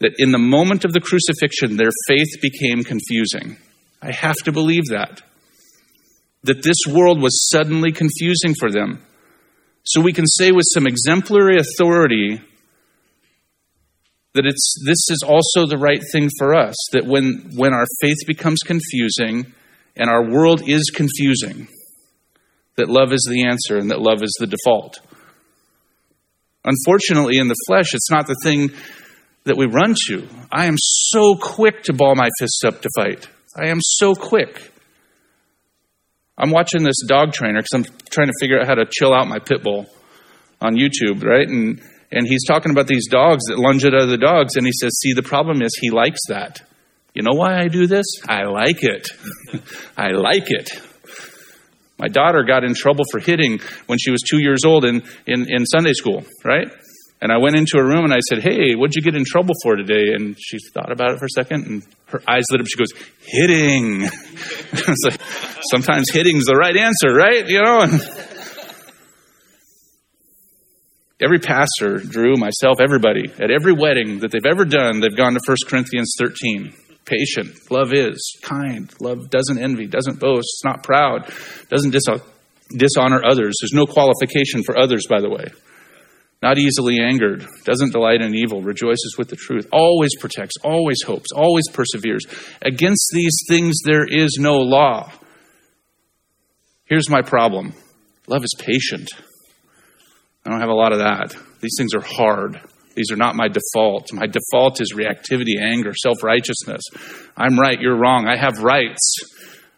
that 0.00 0.12
in 0.18 0.30
the 0.32 0.38
moment 0.38 0.84
of 0.84 0.92
the 0.92 1.00
crucifixion, 1.00 1.76
their 1.76 1.90
faith 2.06 2.40
became 2.40 2.84
confusing. 2.84 3.56
I 4.02 4.12
have 4.12 4.36
to 4.44 4.52
believe 4.52 4.86
that. 4.90 5.22
That 6.44 6.62
this 6.62 6.92
world 6.92 7.20
was 7.20 7.48
suddenly 7.50 7.92
confusing 7.92 8.54
for 8.58 8.70
them. 8.70 9.04
So 9.84 10.00
we 10.00 10.12
can 10.12 10.26
say 10.26 10.52
with 10.52 10.66
some 10.72 10.86
exemplary 10.86 11.56
authority 11.58 12.40
that 14.34 14.46
it's 14.46 14.74
this 14.86 15.08
is 15.10 15.24
also 15.26 15.66
the 15.66 15.78
right 15.78 16.02
thing 16.12 16.28
for 16.38 16.54
us 16.54 16.76
that 16.92 17.04
when 17.04 17.50
when 17.56 17.74
our 17.74 17.86
faith 18.00 18.18
becomes 18.26 18.58
confusing 18.64 19.52
and 19.96 20.08
our 20.08 20.30
world 20.30 20.68
is 20.68 20.90
confusing 20.94 21.66
that 22.76 22.88
love 22.88 23.12
is 23.12 23.26
the 23.28 23.44
answer 23.44 23.76
and 23.76 23.90
that 23.90 24.00
love 24.00 24.22
is 24.22 24.34
the 24.38 24.46
default. 24.46 25.00
Unfortunately 26.64 27.38
in 27.38 27.48
the 27.48 27.56
flesh 27.66 27.92
it's 27.92 28.10
not 28.10 28.26
the 28.26 28.36
thing 28.44 28.70
that 29.44 29.56
we 29.56 29.66
run 29.66 29.96
to. 30.06 30.28
I 30.52 30.66
am 30.66 30.76
so 30.78 31.34
quick 31.34 31.82
to 31.84 31.92
ball 31.92 32.14
my 32.14 32.28
fists 32.38 32.62
up 32.64 32.82
to 32.82 32.88
fight. 32.96 33.26
I 33.56 33.68
am 33.68 33.78
so 33.80 34.14
quick 34.14 34.70
i'm 36.40 36.50
watching 36.50 36.82
this 36.82 36.96
dog 37.06 37.32
trainer 37.32 37.60
because 37.60 37.74
i'm 37.74 37.84
trying 38.10 38.26
to 38.26 38.34
figure 38.40 38.58
out 38.60 38.66
how 38.66 38.74
to 38.74 38.86
chill 38.90 39.14
out 39.14 39.28
my 39.28 39.38
pit 39.38 39.62
bull 39.62 39.86
on 40.60 40.74
youtube 40.74 41.22
right 41.22 41.48
and 41.48 41.80
and 42.12 42.26
he's 42.26 42.44
talking 42.46 42.72
about 42.72 42.88
these 42.88 43.08
dogs 43.08 43.44
that 43.48 43.58
lunge 43.58 43.84
at 43.84 43.94
other 43.94 44.16
dogs, 44.16 44.56
and 44.56 44.66
he 44.66 44.72
says, 44.72 44.90
See, 45.00 45.12
the 45.12 45.22
problem 45.22 45.62
is 45.62 45.70
he 45.80 45.90
likes 45.90 46.18
that. 46.28 46.62
You 47.14 47.22
know 47.22 47.36
why 47.36 47.58
I 47.58 47.68
do 47.68 47.86
this? 47.86 48.06
I 48.28 48.44
like 48.44 48.82
it. 48.82 49.08
I 49.96 50.10
like 50.12 50.50
it. 50.50 50.70
My 51.98 52.08
daughter 52.08 52.44
got 52.44 52.64
in 52.64 52.74
trouble 52.74 53.04
for 53.10 53.20
hitting 53.20 53.60
when 53.86 53.98
she 53.98 54.10
was 54.10 54.22
two 54.28 54.40
years 54.40 54.64
old 54.64 54.84
in, 54.84 55.02
in, 55.26 55.46
in 55.48 55.66
Sunday 55.66 55.92
school, 55.92 56.24
right? 56.44 56.68
And 57.22 57.30
I 57.30 57.36
went 57.36 57.54
into 57.56 57.76
her 57.76 57.84
room 57.84 58.04
and 58.04 58.14
I 58.14 58.20
said, 58.20 58.42
Hey, 58.42 58.74
what'd 58.74 58.94
you 58.96 59.02
get 59.02 59.14
in 59.14 59.24
trouble 59.26 59.54
for 59.62 59.76
today? 59.76 60.14
And 60.14 60.36
she 60.40 60.58
thought 60.72 60.90
about 60.90 61.12
it 61.12 61.18
for 61.18 61.26
a 61.26 61.34
second 61.34 61.66
and 61.66 61.82
her 62.06 62.22
eyes 62.26 62.44
lit 62.50 62.60
up. 62.60 62.66
She 62.66 62.78
goes, 62.78 62.92
Hitting. 63.20 64.08
It's 64.72 65.04
like, 65.04 65.20
sometimes 65.70 66.10
hitting's 66.10 66.46
the 66.46 66.54
right 66.54 66.76
answer, 66.76 67.12
right? 67.12 67.46
You 67.46 67.60
know? 67.60 67.86
Every 71.20 71.38
pastor, 71.38 71.98
Drew, 71.98 72.36
myself, 72.36 72.78
everybody, 72.80 73.30
at 73.30 73.50
every 73.50 73.72
wedding 73.72 74.20
that 74.20 74.30
they've 74.30 74.46
ever 74.46 74.64
done, 74.64 75.00
they've 75.00 75.16
gone 75.16 75.34
to 75.34 75.40
1 75.44 75.56
Corinthians 75.66 76.14
13. 76.18 76.72
Patient. 77.04 77.70
Love 77.70 77.92
is 77.92 78.38
kind. 78.42 78.90
Love 79.00 79.28
doesn't 79.28 79.58
envy, 79.58 79.86
doesn't 79.86 80.20
boast, 80.20 80.46
it's 80.54 80.64
not 80.64 80.84
proud, 80.84 81.28
doesn't 81.68 81.90
dishonor 81.90 83.22
others. 83.24 83.56
There's 83.60 83.74
no 83.74 83.86
qualification 83.86 84.62
for 84.62 84.78
others, 84.78 85.06
by 85.08 85.20
the 85.20 85.28
way 85.28 85.46
not 86.42 86.58
easily 86.58 86.98
angered, 87.00 87.46
doesn't 87.64 87.92
delight 87.92 88.22
in 88.22 88.34
evil, 88.34 88.62
rejoices 88.62 89.16
with 89.18 89.28
the 89.28 89.36
truth, 89.36 89.66
always 89.72 90.10
protects, 90.18 90.54
always 90.64 91.02
hopes, 91.04 91.28
always 91.34 91.64
perseveres. 91.72 92.24
Against 92.62 93.10
these 93.12 93.36
things 93.48 93.76
there 93.84 94.06
is 94.06 94.38
no 94.40 94.54
law. 94.54 95.12
Here's 96.86 97.10
my 97.10 97.22
problem 97.22 97.74
love 98.26 98.42
is 98.42 98.54
patient. 98.58 99.10
I 100.44 100.50
don't 100.50 100.60
have 100.60 100.70
a 100.70 100.74
lot 100.74 100.92
of 100.92 101.00
that. 101.00 101.36
These 101.60 101.74
things 101.76 101.94
are 101.94 102.00
hard. 102.00 102.60
These 102.94 103.12
are 103.12 103.16
not 103.16 103.36
my 103.36 103.48
default. 103.48 104.12
My 104.12 104.26
default 104.26 104.80
is 104.80 104.94
reactivity, 104.94 105.60
anger, 105.60 105.92
self 105.94 106.22
righteousness. 106.22 106.82
I'm 107.36 107.58
right, 107.58 107.78
you're 107.78 107.98
wrong. 107.98 108.26
I 108.26 108.36
have 108.36 108.58
rights. 108.58 109.16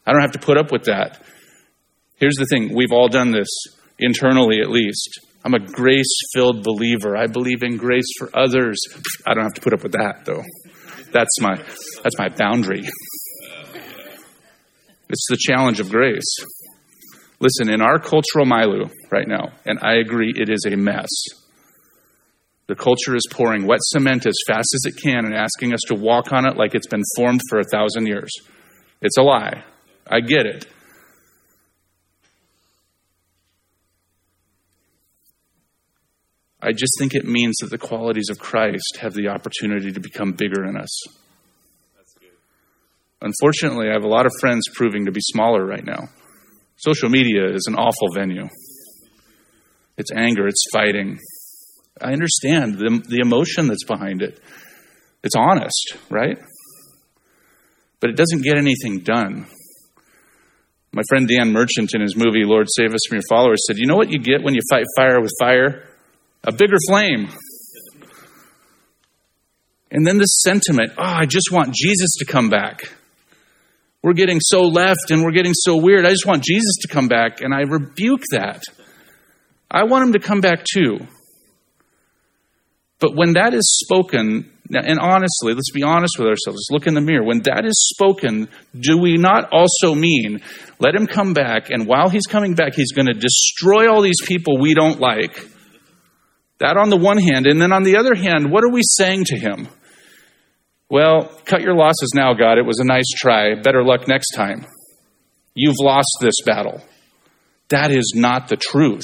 I 0.06 0.12
don't 0.12 0.22
have 0.22 0.32
to 0.32 0.38
put 0.38 0.58
up 0.58 0.72
with 0.72 0.84
that. 0.84 1.22
Here's 2.16 2.36
the 2.36 2.46
thing 2.46 2.74
we've 2.74 2.92
all 2.92 3.08
done 3.08 3.32
this, 3.32 3.48
internally 3.98 4.60
at 4.60 4.70
least. 4.70 5.20
I'm 5.44 5.54
a 5.54 5.58
grace 5.58 6.12
filled 6.34 6.62
believer. 6.62 7.16
I 7.16 7.26
believe 7.26 7.62
in 7.62 7.76
grace 7.76 8.06
for 8.18 8.30
others. 8.32 8.78
I 9.26 9.34
don't 9.34 9.42
have 9.42 9.54
to 9.54 9.60
put 9.60 9.72
up 9.72 9.82
with 9.82 9.92
that 9.92 10.24
though. 10.24 10.42
That's 11.12 11.40
my 11.40 11.56
that's 12.02 12.18
my 12.18 12.28
boundary. 12.28 12.88
It's 15.08 15.26
the 15.28 15.36
challenge 15.38 15.80
of 15.80 15.90
grace. 15.90 16.38
Listen, 17.40 17.68
in 17.68 17.82
our 17.82 17.98
cultural 17.98 18.46
milieu 18.46 18.88
right 19.10 19.26
now, 19.26 19.50
and 19.66 19.78
I 19.82 19.96
agree 19.96 20.32
it 20.34 20.48
is 20.48 20.64
a 20.64 20.76
mess. 20.76 21.08
The 22.68 22.76
culture 22.76 23.16
is 23.16 23.26
pouring 23.30 23.66
wet 23.66 23.80
cement 23.82 24.24
as 24.26 24.36
fast 24.46 24.68
as 24.74 24.84
it 24.86 25.02
can 25.02 25.26
and 25.26 25.34
asking 25.34 25.74
us 25.74 25.80
to 25.88 25.94
walk 25.94 26.32
on 26.32 26.46
it 26.46 26.56
like 26.56 26.74
it's 26.74 26.86
been 26.86 27.02
formed 27.16 27.40
for 27.50 27.58
a 27.58 27.64
thousand 27.64 28.06
years. 28.06 28.30
It's 29.02 29.18
a 29.18 29.22
lie. 29.22 29.64
I 30.06 30.20
get 30.20 30.46
it. 30.46 30.66
I 36.64 36.70
just 36.70 36.92
think 36.96 37.14
it 37.14 37.26
means 37.26 37.56
that 37.60 37.70
the 37.70 37.78
qualities 37.78 38.28
of 38.30 38.38
Christ 38.38 38.98
have 39.00 39.14
the 39.14 39.28
opportunity 39.28 39.90
to 39.90 39.98
become 39.98 40.30
bigger 40.32 40.64
in 40.64 40.76
us. 40.76 40.96
Unfortunately, 43.20 43.88
I 43.88 43.92
have 43.92 44.04
a 44.04 44.08
lot 44.08 44.26
of 44.26 44.32
friends 44.40 44.62
proving 44.72 45.06
to 45.06 45.12
be 45.12 45.20
smaller 45.20 45.66
right 45.66 45.84
now. 45.84 46.08
Social 46.76 47.08
media 47.08 47.52
is 47.52 47.66
an 47.66 47.74
awful 47.74 48.08
venue. 48.14 48.48
It's 49.98 50.12
anger, 50.12 50.46
it's 50.46 50.64
fighting. 50.72 51.18
I 52.00 52.12
understand 52.12 52.78
the, 52.78 53.02
the 53.08 53.18
emotion 53.20 53.66
that's 53.66 53.84
behind 53.84 54.22
it. 54.22 54.40
It's 55.24 55.36
honest, 55.36 55.96
right? 56.10 56.38
But 58.00 58.10
it 58.10 58.16
doesn't 58.16 58.42
get 58.42 58.56
anything 58.56 59.00
done. 59.00 59.46
My 60.92 61.02
friend 61.08 61.26
Dan 61.26 61.52
Merchant 61.52 61.94
in 61.94 62.00
his 62.00 62.16
movie 62.16 62.44
Lord 62.44 62.66
Save 62.70 62.94
Us 62.94 63.00
from 63.08 63.16
Your 63.16 63.24
Followers 63.28 63.62
said, 63.66 63.78
You 63.78 63.86
know 63.86 63.96
what 63.96 64.10
you 64.10 64.18
get 64.18 64.42
when 64.42 64.54
you 64.54 64.60
fight 64.70 64.84
fire 64.96 65.20
with 65.20 65.32
fire? 65.40 65.88
A 66.44 66.52
bigger 66.52 66.76
flame. 66.88 67.28
And 69.90 70.06
then 70.06 70.18
this 70.18 70.40
sentiment 70.42 70.92
oh, 70.96 71.02
I 71.02 71.26
just 71.26 71.52
want 71.52 71.74
Jesus 71.74 72.16
to 72.18 72.24
come 72.24 72.48
back. 72.48 72.82
We're 74.02 74.14
getting 74.14 74.40
so 74.40 74.62
left 74.62 75.10
and 75.10 75.22
we're 75.22 75.32
getting 75.32 75.54
so 75.54 75.76
weird. 75.76 76.04
I 76.04 76.10
just 76.10 76.26
want 76.26 76.42
Jesus 76.42 76.76
to 76.82 76.88
come 76.88 77.08
back. 77.08 77.40
And 77.40 77.54
I 77.54 77.60
rebuke 77.60 78.22
that. 78.32 78.62
I 79.70 79.84
want 79.84 80.06
him 80.06 80.12
to 80.14 80.18
come 80.18 80.40
back 80.40 80.64
too. 80.64 80.98
But 82.98 83.14
when 83.16 83.34
that 83.34 83.54
is 83.54 83.80
spoken, 83.82 84.50
and 84.70 84.98
honestly, 84.98 85.54
let's 85.54 85.70
be 85.72 85.82
honest 85.82 86.14
with 86.18 86.28
ourselves, 86.28 86.58
let's 86.58 86.68
look 86.70 86.86
in 86.86 86.94
the 86.94 87.00
mirror. 87.00 87.24
When 87.24 87.42
that 87.42 87.64
is 87.64 87.74
spoken, 87.90 88.48
do 88.78 88.98
we 88.98 89.16
not 89.16 89.48
also 89.52 89.94
mean 89.94 90.40
let 90.78 90.94
him 90.94 91.06
come 91.06 91.32
back, 91.32 91.70
and 91.70 91.86
while 91.86 92.08
he's 92.08 92.26
coming 92.26 92.54
back, 92.54 92.74
he's 92.74 92.92
going 92.92 93.06
to 93.06 93.12
destroy 93.12 93.90
all 93.90 94.02
these 94.02 94.20
people 94.24 94.58
we 94.58 94.74
don't 94.74 95.00
like? 95.00 95.48
That 96.62 96.76
on 96.76 96.90
the 96.90 96.96
one 96.96 97.18
hand. 97.18 97.48
And 97.48 97.60
then 97.60 97.72
on 97.72 97.82
the 97.82 97.96
other 97.96 98.14
hand, 98.14 98.52
what 98.52 98.62
are 98.62 98.70
we 98.70 98.82
saying 98.84 99.24
to 99.26 99.36
him? 99.36 99.66
Well, 100.88 101.28
cut 101.44 101.60
your 101.60 101.74
losses 101.74 102.12
now, 102.14 102.34
God. 102.34 102.56
It 102.56 102.64
was 102.64 102.78
a 102.78 102.84
nice 102.84 103.08
try. 103.16 103.60
Better 103.60 103.82
luck 103.82 104.06
next 104.06 104.30
time. 104.30 104.64
You've 105.56 105.80
lost 105.80 106.18
this 106.20 106.36
battle. 106.46 106.80
That 107.70 107.90
is 107.90 108.12
not 108.14 108.46
the 108.46 108.56
truth. 108.56 109.02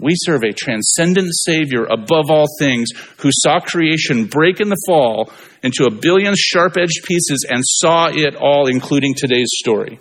We 0.00 0.14
serve 0.16 0.42
a 0.42 0.52
transcendent 0.52 1.28
Savior 1.30 1.84
above 1.84 2.28
all 2.28 2.46
things 2.58 2.88
who 3.18 3.30
saw 3.32 3.60
creation 3.60 4.26
break 4.26 4.60
in 4.60 4.70
the 4.70 4.82
fall 4.84 5.30
into 5.62 5.84
a 5.84 5.94
billion 5.94 6.34
sharp 6.36 6.76
edged 6.76 7.04
pieces 7.04 7.46
and 7.48 7.62
saw 7.64 8.08
it 8.08 8.34
all, 8.34 8.66
including 8.66 9.14
today's 9.14 9.50
story. 9.52 10.00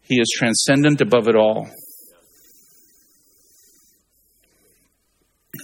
He 0.00 0.18
is 0.18 0.34
transcendent 0.34 1.02
above 1.02 1.28
it 1.28 1.36
all. 1.36 1.68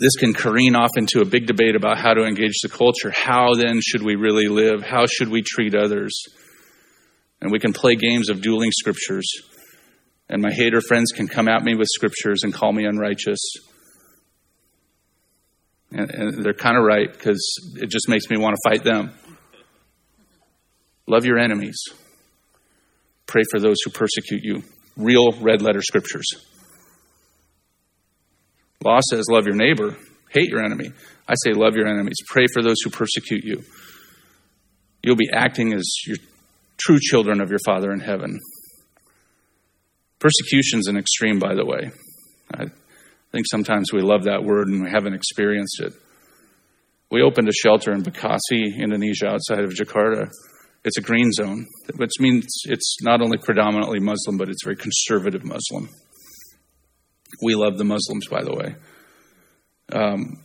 This 0.00 0.16
can 0.16 0.32
careen 0.32 0.76
off 0.76 0.90
into 0.96 1.20
a 1.20 1.24
big 1.24 1.46
debate 1.46 1.76
about 1.76 1.98
how 1.98 2.14
to 2.14 2.24
engage 2.24 2.60
the 2.62 2.68
culture. 2.68 3.10
How 3.10 3.54
then 3.54 3.80
should 3.82 4.02
we 4.02 4.14
really 4.14 4.48
live? 4.48 4.82
How 4.82 5.06
should 5.06 5.28
we 5.28 5.42
treat 5.42 5.74
others? 5.74 6.22
And 7.40 7.52
we 7.52 7.58
can 7.58 7.72
play 7.72 7.96
games 7.96 8.30
of 8.30 8.40
dueling 8.40 8.70
scriptures. 8.72 9.26
And 10.28 10.42
my 10.42 10.52
hater 10.52 10.80
friends 10.80 11.12
can 11.14 11.26
come 11.28 11.48
at 11.48 11.62
me 11.62 11.74
with 11.74 11.88
scriptures 11.88 12.40
and 12.42 12.52
call 12.52 12.72
me 12.72 12.84
unrighteous. 12.84 13.38
And, 15.90 16.10
and 16.10 16.44
they're 16.44 16.52
kind 16.52 16.76
of 16.76 16.84
right 16.84 17.10
because 17.10 17.40
it 17.76 17.88
just 17.90 18.08
makes 18.08 18.28
me 18.28 18.36
want 18.36 18.56
to 18.56 18.70
fight 18.70 18.84
them. 18.84 19.14
Love 21.06 21.24
your 21.24 21.38
enemies. 21.38 21.78
Pray 23.26 23.42
for 23.50 23.58
those 23.58 23.76
who 23.84 23.90
persecute 23.90 24.42
you. 24.44 24.62
Real 24.96 25.32
red 25.40 25.62
letter 25.62 25.80
scriptures. 25.80 26.26
Law 28.84 29.00
says, 29.10 29.24
love 29.30 29.46
your 29.46 29.56
neighbor, 29.56 29.96
hate 30.30 30.48
your 30.50 30.64
enemy. 30.64 30.92
I 31.28 31.34
say, 31.44 31.52
love 31.52 31.74
your 31.74 31.88
enemies, 31.88 32.18
pray 32.26 32.46
for 32.52 32.62
those 32.62 32.76
who 32.84 32.90
persecute 32.90 33.44
you. 33.44 33.62
You'll 35.02 35.16
be 35.16 35.30
acting 35.32 35.72
as 35.72 35.84
your 36.06 36.16
true 36.76 36.98
children 37.00 37.40
of 37.40 37.50
your 37.50 37.58
Father 37.64 37.92
in 37.92 38.00
heaven. 38.00 38.38
Persecution's 40.18 40.88
an 40.88 40.96
extreme, 40.96 41.38
by 41.38 41.54
the 41.54 41.64
way. 41.64 41.90
I 42.54 42.64
think 43.32 43.46
sometimes 43.50 43.92
we 43.92 44.00
love 44.00 44.24
that 44.24 44.42
word 44.42 44.68
and 44.68 44.84
we 44.84 44.90
haven't 44.90 45.14
experienced 45.14 45.80
it. 45.80 45.92
We 47.10 47.22
opened 47.22 47.48
a 47.48 47.52
shelter 47.52 47.92
in 47.92 48.02
Bekasi, 48.02 48.76
Indonesia, 48.78 49.28
outside 49.28 49.64
of 49.64 49.70
Jakarta. 49.70 50.30
It's 50.84 50.98
a 50.98 51.02
green 51.02 51.30
zone, 51.32 51.66
which 51.96 52.12
means 52.20 52.46
it's 52.64 52.98
not 53.02 53.20
only 53.22 53.38
predominantly 53.38 53.98
Muslim, 54.00 54.36
but 54.36 54.48
it's 54.48 54.64
very 54.64 54.76
conservative 54.76 55.44
Muslim. 55.44 55.88
We 57.42 57.54
love 57.54 57.78
the 57.78 57.84
Muslims, 57.84 58.26
by 58.28 58.42
the 58.42 58.54
way. 58.54 58.74
Um, 59.92 60.42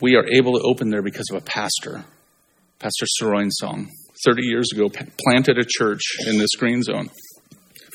we 0.00 0.16
are 0.16 0.26
able 0.26 0.58
to 0.58 0.64
open 0.64 0.90
there 0.90 1.02
because 1.02 1.28
of 1.30 1.36
a 1.36 1.44
pastor, 1.44 2.04
Pastor 2.78 3.06
Saroin 3.20 3.50
Song. 3.50 3.88
30 4.24 4.42
years 4.44 4.68
ago, 4.74 4.90
planted 5.24 5.58
a 5.58 5.64
church 5.66 6.02
in 6.26 6.38
this 6.38 6.50
green 6.58 6.82
zone, 6.82 7.08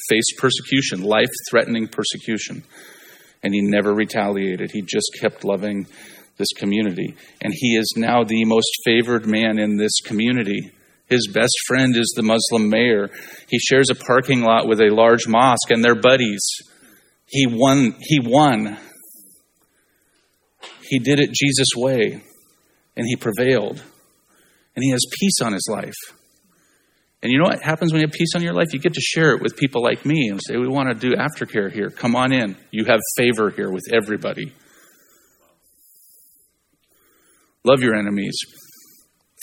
faced 0.10 0.34
persecution, 0.40 1.04
life 1.04 1.30
threatening 1.50 1.88
persecution, 1.88 2.64
and 3.44 3.54
he 3.54 3.62
never 3.62 3.94
retaliated. 3.94 4.72
He 4.72 4.82
just 4.82 5.12
kept 5.20 5.44
loving 5.44 5.88
this 6.38 6.52
community. 6.58 7.16
And 7.42 7.54
he 7.56 7.76
is 7.76 7.94
now 7.96 8.24
the 8.24 8.44
most 8.46 8.70
favored 8.84 9.28
man 9.28 9.60
in 9.60 9.78
this 9.78 10.00
community. 10.04 10.72
His 11.08 11.28
best 11.32 11.54
friend 11.68 11.96
is 11.96 12.12
the 12.16 12.24
Muslim 12.24 12.70
mayor. 12.70 13.10
He 13.48 13.60
shares 13.60 13.90
a 13.92 13.96
parking 13.96 14.42
lot 14.42 14.68
with 14.68 14.82
a 14.82 14.90
large 14.90 15.28
mosque, 15.28 15.70
and 15.70 15.84
they're 15.84 15.96
buddies. 15.96 16.44
He 17.26 17.48
won. 17.48 17.96
He 18.00 18.20
won. 18.20 18.78
He 20.88 21.00
did 21.00 21.20
it 21.20 21.32
Jesus' 21.34 21.76
way, 21.76 22.22
and 22.96 23.08
he 23.08 23.16
prevailed. 23.16 23.82
And 24.76 24.84
he 24.84 24.92
has 24.92 25.02
peace 25.20 25.42
on 25.42 25.54
his 25.54 25.68
life. 25.70 25.96
And 27.24 27.32
you 27.32 27.40
know 27.40 27.46
what 27.46 27.62
happens 27.62 27.92
when 27.92 28.02
you 28.02 28.08
have 28.08 28.14
peace 28.14 28.36
on 28.36 28.44
your 28.44 28.54
life? 28.54 28.68
You 28.72 28.80
get 28.80 28.94
to 28.94 29.02
share 29.02 29.32
it 29.32 29.42
with 29.42 29.58
people 29.58 29.82
like 29.82 30.06
me 30.06 30.28
and 30.30 30.40
say, 30.46 30.58
We 30.58 30.68
want 30.68 30.90
to 30.90 30.96
do 30.96 31.16
aftercare 31.16 31.72
here. 31.72 31.90
Come 31.90 32.16
on 32.16 32.32
in. 32.32 32.56
You 32.72 32.86
have 32.86 33.00
favor 33.16 33.50
here 33.50 33.72
with 33.72 33.86
everybody. 33.92 34.54
Love 37.64 37.82
your 37.82 37.96
enemies. 37.96 38.38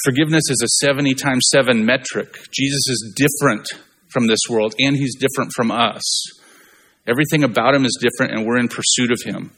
Forgiveness 0.05 0.45
is 0.49 0.63
a 0.63 0.87
70 0.87 1.15
times 1.15 1.49
7 1.51 1.85
metric. 1.85 2.29
Jesus 2.53 2.89
is 2.89 3.15
different 3.17 3.67
from 4.11 4.29
this 4.29 4.41
world, 4.49 4.75
and 4.79 4.97
he's 4.97 5.17
different 5.17 5.53
from 5.57 5.73
us. 5.73 6.03
Everything 7.07 7.43
about 7.43 7.75
him 7.75 7.85
is 7.85 7.99
different, 8.01 8.33
and 8.33 8.47
we're 8.47 8.59
in 8.59 8.69
pursuit 8.69 9.11
of 9.11 9.19
him. 9.25 9.51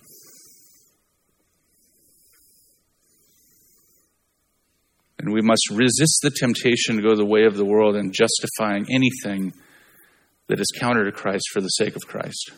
And 5.19 5.33
we 5.33 5.43
must 5.43 5.71
resist 5.71 6.21
the 6.23 6.31
temptation 6.31 6.97
to 6.97 7.03
go 7.03 7.15
the 7.15 7.25
way 7.25 7.45
of 7.45 7.57
the 7.57 7.65
world 7.65 7.97
and 7.97 8.13
justifying 8.13 8.87
anything 8.91 9.55
that 10.49 10.61
is 10.61 10.67
counter 10.79 11.05
to 11.05 11.13
Christ 11.13 11.45
for 11.53 11.61
the 11.61 11.69
sake 11.69 11.97
of 11.97 12.07
Christ. 12.07 12.51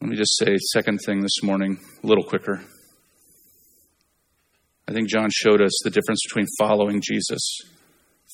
Let 0.00 0.10
me 0.10 0.16
just 0.16 0.36
say, 0.38 0.56
second 0.72 1.00
thing 1.04 1.20
this 1.20 1.42
morning, 1.42 1.78
a 2.02 2.06
little 2.06 2.24
quicker. 2.24 2.62
I 4.86 4.92
think 4.92 5.08
John 5.08 5.30
showed 5.32 5.62
us 5.62 5.72
the 5.82 5.90
difference 5.90 6.20
between 6.28 6.46
following 6.58 7.00
Jesus 7.02 7.58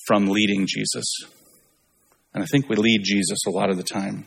from 0.06 0.28
leading 0.28 0.66
Jesus. 0.68 1.04
And 2.34 2.42
I 2.42 2.46
think 2.46 2.68
we 2.68 2.76
lead 2.76 3.02
Jesus 3.04 3.38
a 3.46 3.50
lot 3.50 3.70
of 3.70 3.76
the 3.76 3.84
time. 3.84 4.26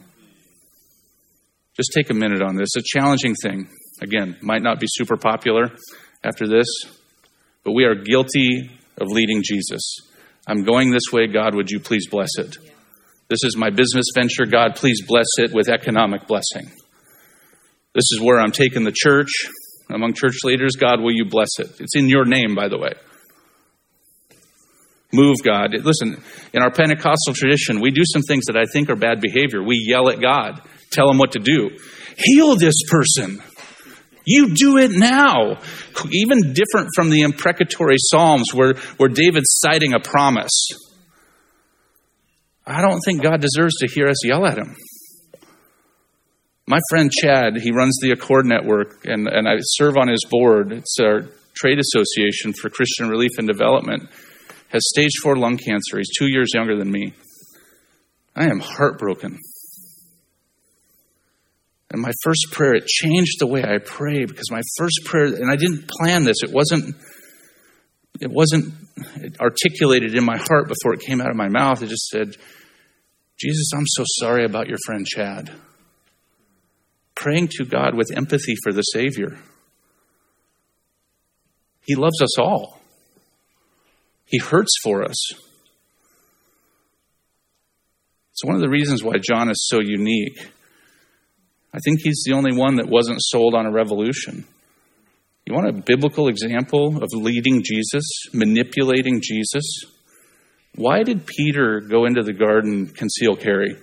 Just 1.75 1.91
take 1.93 2.09
a 2.09 2.13
minute 2.13 2.41
on 2.41 2.55
this. 2.55 2.69
It's 2.75 2.93
a 2.93 2.99
challenging 2.99 3.35
thing. 3.35 3.67
Again, 4.01 4.37
might 4.41 4.61
not 4.61 4.79
be 4.79 4.87
super 4.89 5.17
popular 5.17 5.71
after 6.23 6.47
this, 6.47 6.67
but 7.63 7.71
we 7.71 7.85
are 7.85 7.95
guilty 7.95 8.69
of 8.97 9.07
leading 9.07 9.41
Jesus. 9.43 9.97
I'm 10.47 10.63
going 10.63 10.91
this 10.91 11.11
way, 11.11 11.27
God, 11.27 11.55
would 11.55 11.69
you 11.69 11.79
please 11.79 12.07
bless 12.09 12.29
it? 12.37 12.57
This 13.29 13.43
is 13.43 13.55
my 13.57 13.69
business 13.69 14.05
venture, 14.13 14.45
God, 14.45 14.75
please 14.75 15.01
bless 15.07 15.27
it 15.37 15.51
with 15.53 15.69
economic 15.69 16.27
blessing. 16.27 16.69
This 17.95 18.05
is 18.11 18.19
where 18.21 18.39
I'm 18.39 18.51
taking 18.51 18.83
the 18.83 18.93
church 18.93 19.29
among 19.89 20.13
church 20.13 20.43
leaders. 20.43 20.75
God, 20.75 20.99
will 20.99 21.13
you 21.13 21.25
bless 21.25 21.59
it? 21.59 21.79
It's 21.79 21.95
in 21.95 22.09
your 22.09 22.25
name, 22.25 22.55
by 22.55 22.67
the 22.67 22.77
way. 22.77 22.93
Move, 25.13 25.37
God. 25.43 25.75
Listen, 25.83 26.21
in 26.53 26.63
our 26.63 26.71
Pentecostal 26.71 27.35
tradition, 27.35 27.79
we 27.79 27.91
do 27.91 28.01
some 28.03 28.23
things 28.23 28.45
that 28.45 28.57
I 28.57 28.65
think 28.65 28.89
are 28.89 28.95
bad 28.95 29.21
behavior. 29.21 29.61
We 29.63 29.85
yell 29.87 30.09
at 30.09 30.19
God, 30.19 30.61
tell 30.93 31.09
him 31.09 31.17
what 31.17 31.33
to 31.33 31.39
do. 31.39 31.77
Heal 32.17 32.55
this 32.55 32.75
person. 32.89 33.41
You 34.25 34.53
do 34.55 34.77
it 34.77 34.91
now. 34.91 35.57
Even 36.11 36.53
different 36.53 36.89
from 36.95 37.09
the 37.09 37.21
imprecatory 37.21 37.97
Psalms 37.97 38.53
where, 38.53 38.75
where 38.97 39.09
David's 39.09 39.59
citing 39.59 39.93
a 39.93 39.99
promise. 39.99 40.69
I 42.65 42.81
don't 42.81 43.01
think 43.03 43.21
God 43.21 43.41
deserves 43.41 43.75
to 43.79 43.87
hear 43.93 44.07
us 44.07 44.25
yell 44.25 44.45
at 44.45 44.57
him. 44.57 44.75
My 46.65 46.79
friend 46.89 47.11
Chad, 47.11 47.57
he 47.57 47.71
runs 47.71 47.99
the 48.01 48.11
Accord 48.11 48.45
Network, 48.45 49.03
and, 49.03 49.27
and 49.27 49.49
I 49.49 49.55
serve 49.59 49.97
on 49.97 50.07
his 50.07 50.25
board. 50.29 50.71
It's 50.71 50.95
our 51.01 51.23
trade 51.55 51.79
association 51.79 52.53
for 52.53 52.69
Christian 52.69 53.09
relief 53.09 53.31
and 53.37 53.47
development. 53.47 54.03
Has 54.69 54.81
stage 54.89 55.11
four 55.21 55.35
lung 55.35 55.57
cancer. 55.57 55.97
He's 55.97 56.09
two 56.17 56.27
years 56.27 56.51
younger 56.55 56.77
than 56.77 56.89
me. 56.89 57.13
I 58.35 58.45
am 58.45 58.59
heartbroken. 58.59 59.39
And 61.93 62.01
my 62.01 62.11
first 62.23 62.47
prayer, 62.51 62.73
it 62.73 62.87
changed 62.87 63.39
the 63.39 63.45
way 63.45 63.63
I 63.63 63.77
pray 63.77 64.25
because 64.25 64.49
my 64.49 64.63
first 64.79 65.01
prayer, 65.05 65.25
and 65.25 65.51
I 65.51 65.55
didn't 65.55 65.87
plan 65.87 66.25
this, 66.25 66.37
it 66.41 66.51
wasn't, 66.51 66.95
it 68.19 68.31
wasn't 68.31 68.73
articulated 69.39 70.15
in 70.15 70.25
my 70.25 70.37
heart 70.37 70.67
before 70.67 70.95
it 70.95 71.01
came 71.01 71.21
out 71.21 71.29
of 71.29 71.35
my 71.35 71.49
mouth. 71.49 71.83
It 71.83 71.89
just 71.89 72.07
said, 72.07 72.35
Jesus, 73.39 73.69
I'm 73.75 73.85
so 73.85 74.05
sorry 74.07 74.43
about 74.43 74.67
your 74.67 74.79
friend 74.87 75.05
Chad. 75.05 75.51
Praying 77.13 77.49
to 77.59 77.65
God 77.65 77.95
with 77.95 78.11
empathy 78.11 78.55
for 78.63 78.73
the 78.73 78.81
Savior. 78.81 79.37
He 81.85 81.93
loves 81.93 82.19
us 82.23 82.39
all. 82.39 82.81
He 84.25 84.39
hurts 84.39 84.73
for 84.83 85.03
us. 85.03 85.33
It's 88.31 88.43
one 88.43 88.55
of 88.55 88.61
the 88.61 88.69
reasons 88.69 89.03
why 89.03 89.17
John 89.21 89.51
is 89.51 89.67
so 89.69 89.79
unique. 89.79 90.39
I 91.73 91.79
think 91.83 92.01
he's 92.03 92.23
the 92.25 92.33
only 92.33 92.55
one 92.55 92.75
that 92.75 92.87
wasn't 92.87 93.17
sold 93.21 93.55
on 93.55 93.65
a 93.65 93.71
revolution. 93.71 94.45
You 95.45 95.55
want 95.55 95.67
a 95.67 95.73
biblical 95.73 96.27
example 96.27 97.03
of 97.03 97.09
leading 97.13 97.63
Jesus, 97.63 98.03
manipulating 98.31 99.21
Jesus? 99.21 99.63
Why 100.75 101.03
did 101.03 101.25
Peter 101.25 101.81
go 101.81 102.05
into 102.05 102.21
the 102.21 102.33
garden 102.33 102.87
conceal 102.87 103.35
carry? 103.35 103.75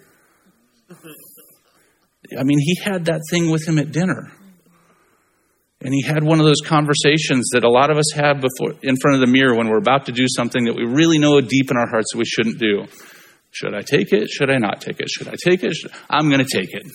I 0.90 2.44
mean, 2.44 2.58
he 2.58 2.76
had 2.82 3.06
that 3.06 3.20
thing 3.30 3.50
with 3.50 3.66
him 3.66 3.78
at 3.78 3.92
dinner. 3.92 4.32
And 5.82 5.94
he 5.94 6.02
had 6.02 6.22
one 6.22 6.40
of 6.40 6.46
those 6.46 6.60
conversations 6.64 7.48
that 7.52 7.64
a 7.64 7.70
lot 7.70 7.90
of 7.90 7.96
us 7.96 8.12
have 8.14 8.40
before 8.40 8.74
in 8.82 8.96
front 8.96 9.14
of 9.14 9.20
the 9.20 9.26
mirror 9.26 9.56
when 9.56 9.68
we're 9.68 9.78
about 9.78 10.06
to 10.06 10.12
do 10.12 10.26
something 10.28 10.64
that 10.64 10.74
we 10.74 10.84
really 10.84 11.18
know 11.18 11.40
deep 11.40 11.70
in 11.70 11.76
our 11.76 11.88
hearts 11.88 12.12
that 12.12 12.18
we 12.18 12.26
shouldn't 12.26 12.58
do. 12.58 12.84
Should 13.50 13.74
I 13.74 13.82
take 13.82 14.12
it? 14.12 14.28
Should 14.28 14.50
I 14.50 14.58
not 14.58 14.80
take 14.80 15.00
it? 15.00 15.08
Should 15.08 15.28
I 15.28 15.34
take 15.42 15.64
it? 15.64 15.74
Should... 15.74 15.90
I'm 16.08 16.28
going 16.28 16.44
to 16.44 16.58
take 16.58 16.72
it. 16.72 16.86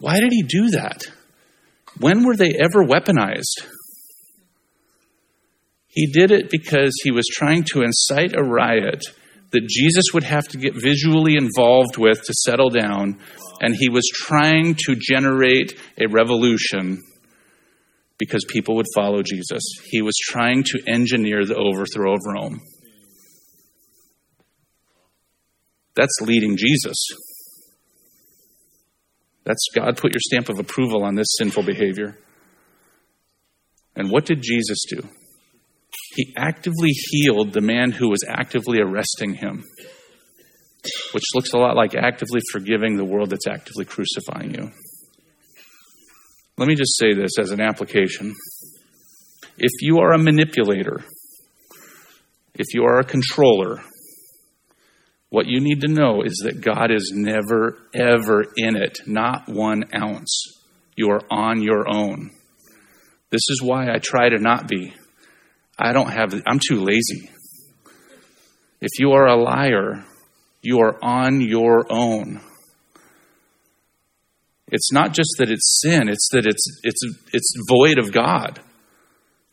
Why 0.00 0.18
did 0.18 0.32
he 0.32 0.42
do 0.42 0.70
that? 0.70 1.02
When 1.98 2.24
were 2.24 2.36
they 2.36 2.54
ever 2.54 2.82
weaponized? 2.82 3.68
He 5.88 6.06
did 6.06 6.30
it 6.30 6.50
because 6.50 6.92
he 7.02 7.10
was 7.10 7.26
trying 7.30 7.64
to 7.72 7.82
incite 7.82 8.34
a 8.34 8.42
riot 8.42 9.02
that 9.50 9.68
Jesus 9.68 10.04
would 10.14 10.22
have 10.22 10.46
to 10.48 10.58
get 10.58 10.74
visually 10.74 11.34
involved 11.36 11.96
with 11.98 12.22
to 12.22 12.32
settle 12.32 12.70
down, 12.70 13.18
and 13.60 13.74
he 13.74 13.88
was 13.88 14.08
trying 14.12 14.76
to 14.86 14.96
generate 14.96 15.78
a 15.98 16.08
revolution 16.08 17.02
because 18.18 18.44
people 18.48 18.76
would 18.76 18.86
follow 18.94 19.22
Jesus. 19.22 19.62
He 19.84 20.00
was 20.00 20.14
trying 20.22 20.62
to 20.64 20.82
engineer 20.86 21.44
the 21.44 21.56
overthrow 21.56 22.14
of 22.14 22.20
Rome. 22.24 22.60
That's 25.96 26.20
leading 26.22 26.56
Jesus. 26.56 26.96
That's 29.44 29.66
God 29.74 29.96
put 29.96 30.12
your 30.12 30.20
stamp 30.20 30.48
of 30.48 30.58
approval 30.58 31.02
on 31.04 31.14
this 31.14 31.34
sinful 31.38 31.62
behavior. 31.62 32.18
And 33.96 34.10
what 34.10 34.26
did 34.26 34.42
Jesus 34.42 34.84
do? 34.88 35.02
He 36.14 36.34
actively 36.36 36.90
healed 36.90 37.52
the 37.52 37.60
man 37.60 37.92
who 37.92 38.08
was 38.08 38.20
actively 38.28 38.80
arresting 38.80 39.34
him, 39.34 39.64
which 41.12 41.24
looks 41.34 41.52
a 41.52 41.58
lot 41.58 41.76
like 41.76 41.94
actively 41.94 42.40
forgiving 42.52 42.96
the 42.96 43.04
world 43.04 43.30
that's 43.30 43.46
actively 43.46 43.84
crucifying 43.84 44.54
you. 44.54 44.70
Let 46.56 46.68
me 46.68 46.74
just 46.74 46.98
say 46.98 47.14
this 47.14 47.38
as 47.38 47.50
an 47.50 47.60
application. 47.60 48.34
If 49.56 49.70
you 49.80 49.98
are 49.98 50.12
a 50.12 50.18
manipulator, 50.18 51.02
if 52.54 52.74
you 52.74 52.84
are 52.84 52.98
a 52.98 53.04
controller, 53.04 53.82
what 55.30 55.46
you 55.46 55.60
need 55.60 55.80
to 55.82 55.88
know 55.88 56.22
is 56.22 56.42
that 56.44 56.60
God 56.60 56.90
is 56.90 57.12
never, 57.14 57.78
ever 57.94 58.44
in 58.56 58.76
it, 58.76 58.98
not 59.06 59.48
one 59.48 59.84
ounce. 59.94 60.58
You 60.96 61.10
are 61.10 61.22
on 61.30 61.62
your 61.62 61.88
own. 61.88 62.30
This 63.30 63.42
is 63.48 63.62
why 63.62 63.88
I 63.90 63.98
try 63.98 64.28
to 64.28 64.38
not 64.38 64.66
be. 64.66 64.92
I 65.78 65.92
don't 65.92 66.10
have, 66.10 66.34
I'm 66.46 66.58
too 66.58 66.80
lazy. 66.80 67.30
If 68.80 68.98
you 68.98 69.12
are 69.12 69.26
a 69.26 69.40
liar, 69.40 70.04
you 70.62 70.80
are 70.80 70.98
on 71.02 71.40
your 71.40 71.86
own. 71.90 72.40
It's 74.72 74.92
not 74.92 75.14
just 75.14 75.36
that 75.38 75.50
it's 75.50 75.80
sin, 75.82 76.08
it's 76.08 76.28
that 76.32 76.46
it's, 76.46 76.80
it's, 76.82 77.00
it's 77.32 77.54
void 77.68 77.98
of 77.98 78.12
God. 78.12 78.60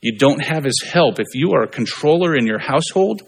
You 0.02 0.18
don't 0.18 0.44
have 0.44 0.64
his 0.64 0.84
help. 0.92 1.20
If 1.20 1.28
you 1.34 1.54
are 1.54 1.64
a 1.64 1.68
controller 1.68 2.36
in 2.36 2.48
your 2.48 2.60
household, 2.60 3.22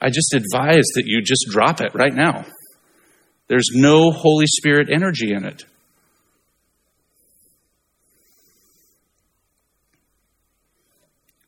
I 0.00 0.10
just 0.10 0.34
advise 0.34 0.86
that 0.94 1.04
you 1.06 1.20
just 1.22 1.46
drop 1.50 1.80
it 1.80 1.94
right 1.94 2.14
now. 2.14 2.44
There's 3.48 3.70
no 3.74 4.10
Holy 4.10 4.46
Spirit 4.46 4.88
energy 4.90 5.32
in 5.32 5.44
it. 5.44 5.64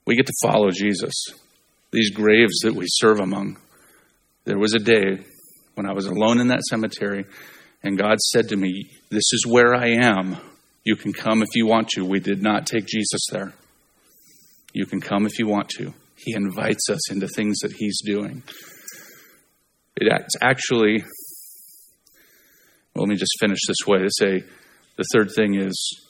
We 0.07 0.17
get 0.17 0.27
to 0.27 0.33
follow 0.43 0.71
Jesus, 0.71 1.15
these 1.93 2.11
graves 2.11 2.61
that 2.63 2.75
we 2.75 2.87
serve 2.89 3.21
among. 3.21 3.59
There 4.45 4.59
was 4.59 4.75
a 4.75 4.81
day 4.81 5.21
when 5.75 5.87
I 5.87 5.93
was 5.93 6.07
alone 6.07 6.41
in 6.41 6.49
that 6.49 6.63
cemetery, 6.63 7.27
and 7.85 7.97
God 7.97 8.19
said 8.19 8.49
to 8.49 8.57
me, 8.57 8.91
This 9.11 9.33
is 9.33 9.47
where 9.47 9.75
I 9.75 9.91
am. 9.91 10.37
You 10.83 10.97
can 10.97 11.13
come 11.13 11.43
if 11.43 11.55
you 11.55 11.67
want 11.67 11.91
to. 11.91 12.05
We 12.05 12.19
did 12.19 12.43
not 12.43 12.67
take 12.67 12.87
Jesus 12.87 13.27
there. 13.31 13.53
You 14.73 14.87
can 14.87 15.01
come 15.01 15.27
if 15.27 15.39
you 15.39 15.47
want 15.47 15.69
to. 15.77 15.93
He 16.23 16.35
invites 16.35 16.89
us 16.91 17.11
into 17.11 17.27
things 17.29 17.59
that 17.61 17.73
He's 17.73 18.01
doing. 18.05 18.43
It's 19.97 20.37
actually, 20.41 21.03
well, 22.95 23.05
let 23.05 23.09
me 23.09 23.17
just 23.17 23.37
finish 23.41 23.59
this 23.67 23.87
way 23.87 23.99
to 23.99 24.11
say 24.19 24.43
the 24.97 25.05
third 25.13 25.31
thing 25.35 25.55
is 25.55 26.07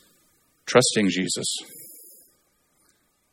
trusting 0.67 1.11
Jesus, 1.11 1.47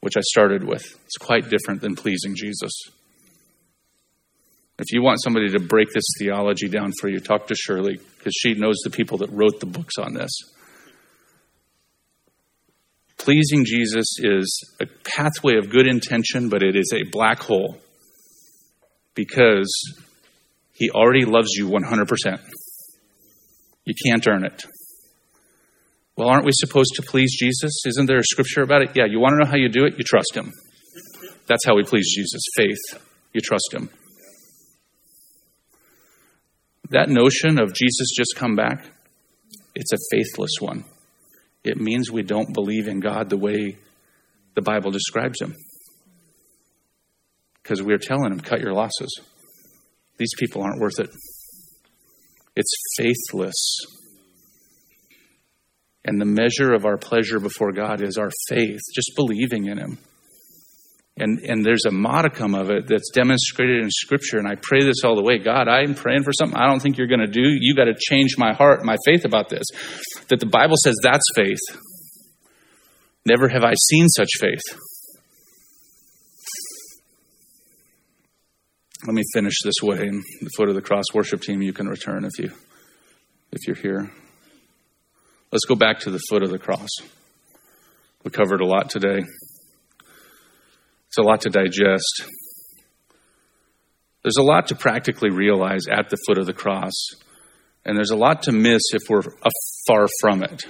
which 0.02 0.18
I 0.18 0.22
started 0.22 0.64
with. 0.64 0.84
It's 1.06 1.18
quite 1.20 1.50
different 1.50 1.82
than 1.82 1.96
pleasing 1.96 2.36
Jesus. 2.36 2.72
If 4.80 4.92
you 4.92 5.02
want 5.02 5.22
somebody 5.24 5.50
to 5.50 5.60
break 5.60 5.88
this 5.92 6.06
theology 6.20 6.70
down 6.70 6.92
for 7.00 7.10
you, 7.10 7.20
talk 7.20 7.48
to 7.48 7.56
Shirley 7.56 8.00
because 8.18 8.34
she 8.40 8.54
knows 8.54 8.78
the 8.84 8.92
people 8.92 9.18
that 9.20 9.32
wrote 9.32 9.60
the 9.60 9.66
books 9.66 9.96
on 10.00 10.14
this. 10.14 10.32
Pleasing 13.28 13.66
Jesus 13.66 14.06
is 14.20 14.74
a 14.80 14.86
pathway 15.04 15.58
of 15.58 15.70
good 15.70 15.86
intention, 15.86 16.48
but 16.48 16.64
it 16.64 16.78
is 16.78 16.94
a 16.94 17.04
black 17.12 17.40
hole 17.40 17.78
because 19.16 19.70
He 20.72 20.90
already 20.92 21.26
loves 21.26 21.50
you 21.52 21.68
100%. 21.68 22.40
You 23.84 23.94
can't 24.06 24.26
earn 24.30 24.46
it. 24.46 24.64
Well, 26.16 26.30
aren't 26.30 26.46
we 26.46 26.54
supposed 26.54 26.94
to 26.96 27.02
please 27.02 27.36
Jesus? 27.38 27.84
Isn't 27.86 28.06
there 28.06 28.20
a 28.20 28.24
scripture 28.24 28.62
about 28.62 28.84
it? 28.84 28.92
Yeah, 28.96 29.08
you 29.10 29.20
want 29.20 29.34
to 29.34 29.44
know 29.44 29.52
how 29.52 29.58
you 29.58 29.68
do 29.68 29.84
it? 29.84 29.96
You 29.98 30.06
trust 30.06 30.34
Him. 30.34 30.54
That's 31.48 31.66
how 31.66 31.76
we 31.76 31.84
please 31.84 32.10
Jesus 32.16 32.44
faith. 32.56 33.04
You 33.34 33.42
trust 33.42 33.74
Him. 33.74 33.90
That 36.92 37.10
notion 37.10 37.60
of 37.60 37.74
Jesus 37.74 38.08
just 38.16 38.38
come 38.38 38.56
back, 38.56 38.86
it's 39.76 39.92
a 39.92 39.98
faithless 40.12 40.62
one. 40.62 40.86
It 41.68 41.78
means 41.80 42.12
we 42.12 42.24
don't 42.24 42.54
believe 42.54 42.88
in 42.88 43.00
God 43.00 43.30
the 43.30 43.38
way 43.38 43.78
the 44.56 44.62
Bible 44.62 44.92
describes 44.92 45.42
Him. 45.42 45.56
Because 47.62 47.84
we're 47.84 47.98
telling 47.98 48.32
Him, 48.32 48.40
cut 48.40 48.62
your 48.62 48.74
losses. 48.74 49.20
These 50.18 50.34
people 50.40 50.64
aren't 50.64 50.80
worth 50.80 51.00
it. 51.00 51.10
It's 52.56 52.74
faithless. 52.98 53.78
And 56.04 56.20
the 56.20 56.26
measure 56.26 56.74
of 56.74 56.86
our 56.86 56.98
pleasure 56.98 57.40
before 57.40 57.72
God 57.72 58.02
is 58.02 58.18
our 58.18 58.32
faith, 58.48 58.80
just 58.96 59.12
believing 59.16 59.66
in 59.66 59.78
Him. 59.78 59.98
And, 61.18 61.40
and 61.40 61.66
there's 61.66 61.86
a 61.86 61.92
modicum 61.92 62.54
of 62.54 62.70
it 62.70 62.88
that's 62.88 63.10
demonstrated 63.14 63.84
in 63.84 63.90
Scripture. 63.90 64.38
And 64.38 64.48
I 64.48 64.56
pray 64.56 64.84
this 64.84 65.04
all 65.04 65.16
the 65.16 65.24
way 65.24 65.40
God, 65.40 65.68
I'm 65.68 65.96
praying 65.96 66.24
for 66.24 66.32
something 66.32 66.58
I 66.58 66.68
don't 66.68 66.80
think 66.80 66.98
you're 66.98 67.08
going 67.08 67.20
to 67.20 67.28
do. 67.28 67.42
You 67.44 67.76
got 67.76 67.86
to 67.86 67.96
change 68.00 68.38
my 68.38 68.54
heart, 68.54 68.86
my 68.86 68.98
faith 69.06 69.26
about 69.26 69.50
this. 69.50 69.66
That 70.30 70.40
the 70.40 70.46
Bible 70.46 70.76
says 70.84 70.96
that's 71.02 71.24
faith. 71.36 71.60
Never 73.26 73.50
have 73.50 73.64
I 73.64 73.74
seen 73.90 74.08
such 74.10 74.30
faith. 74.40 74.62
Let 79.06 79.14
me 79.14 79.24
finish 79.34 79.56
this 79.64 79.76
way. 79.82 80.08
In 80.08 80.24
the 80.42 80.50
foot 80.58 80.70
of 80.70 80.76
the 80.76 80.82
cross 80.82 81.06
worship 81.14 81.42
team, 81.42 81.62
you 81.62 81.72
can 81.72 81.88
return 81.88 82.26
if 82.26 82.40
you 82.40 82.52
if 83.52 83.68
you're 83.68 83.76
here. 83.76 84.12
Let's 85.52 85.66
go 85.66 85.76
back 85.76 86.00
to 86.02 86.12
the 86.12 86.20
foot 86.30 86.44
of 86.44 86.50
the 86.50 86.60
cross. 86.60 86.90
We 88.24 88.32
covered 88.32 88.60
a 88.60 88.66
lot 88.66 88.90
today. 88.90 89.24
It's 91.08 91.18
a 91.18 91.22
lot 91.22 91.42
to 91.42 91.50
digest. 91.50 92.26
There's 94.24 94.38
a 94.38 94.44
lot 94.44 94.68
to 94.68 94.76
practically 94.76 95.30
realize 95.30 95.84
at 95.90 96.10
the 96.10 96.18
foot 96.28 96.38
of 96.38 96.46
the 96.46 96.54
cross, 96.54 96.92
and 97.88 97.98
there's 97.98 98.12
a 98.12 98.18
lot 98.18 98.44
to 98.44 98.52
miss 98.52 98.82
if 98.92 99.10
we're 99.10 99.24
far 99.88 100.08
from 100.20 100.44
it. 100.44 100.66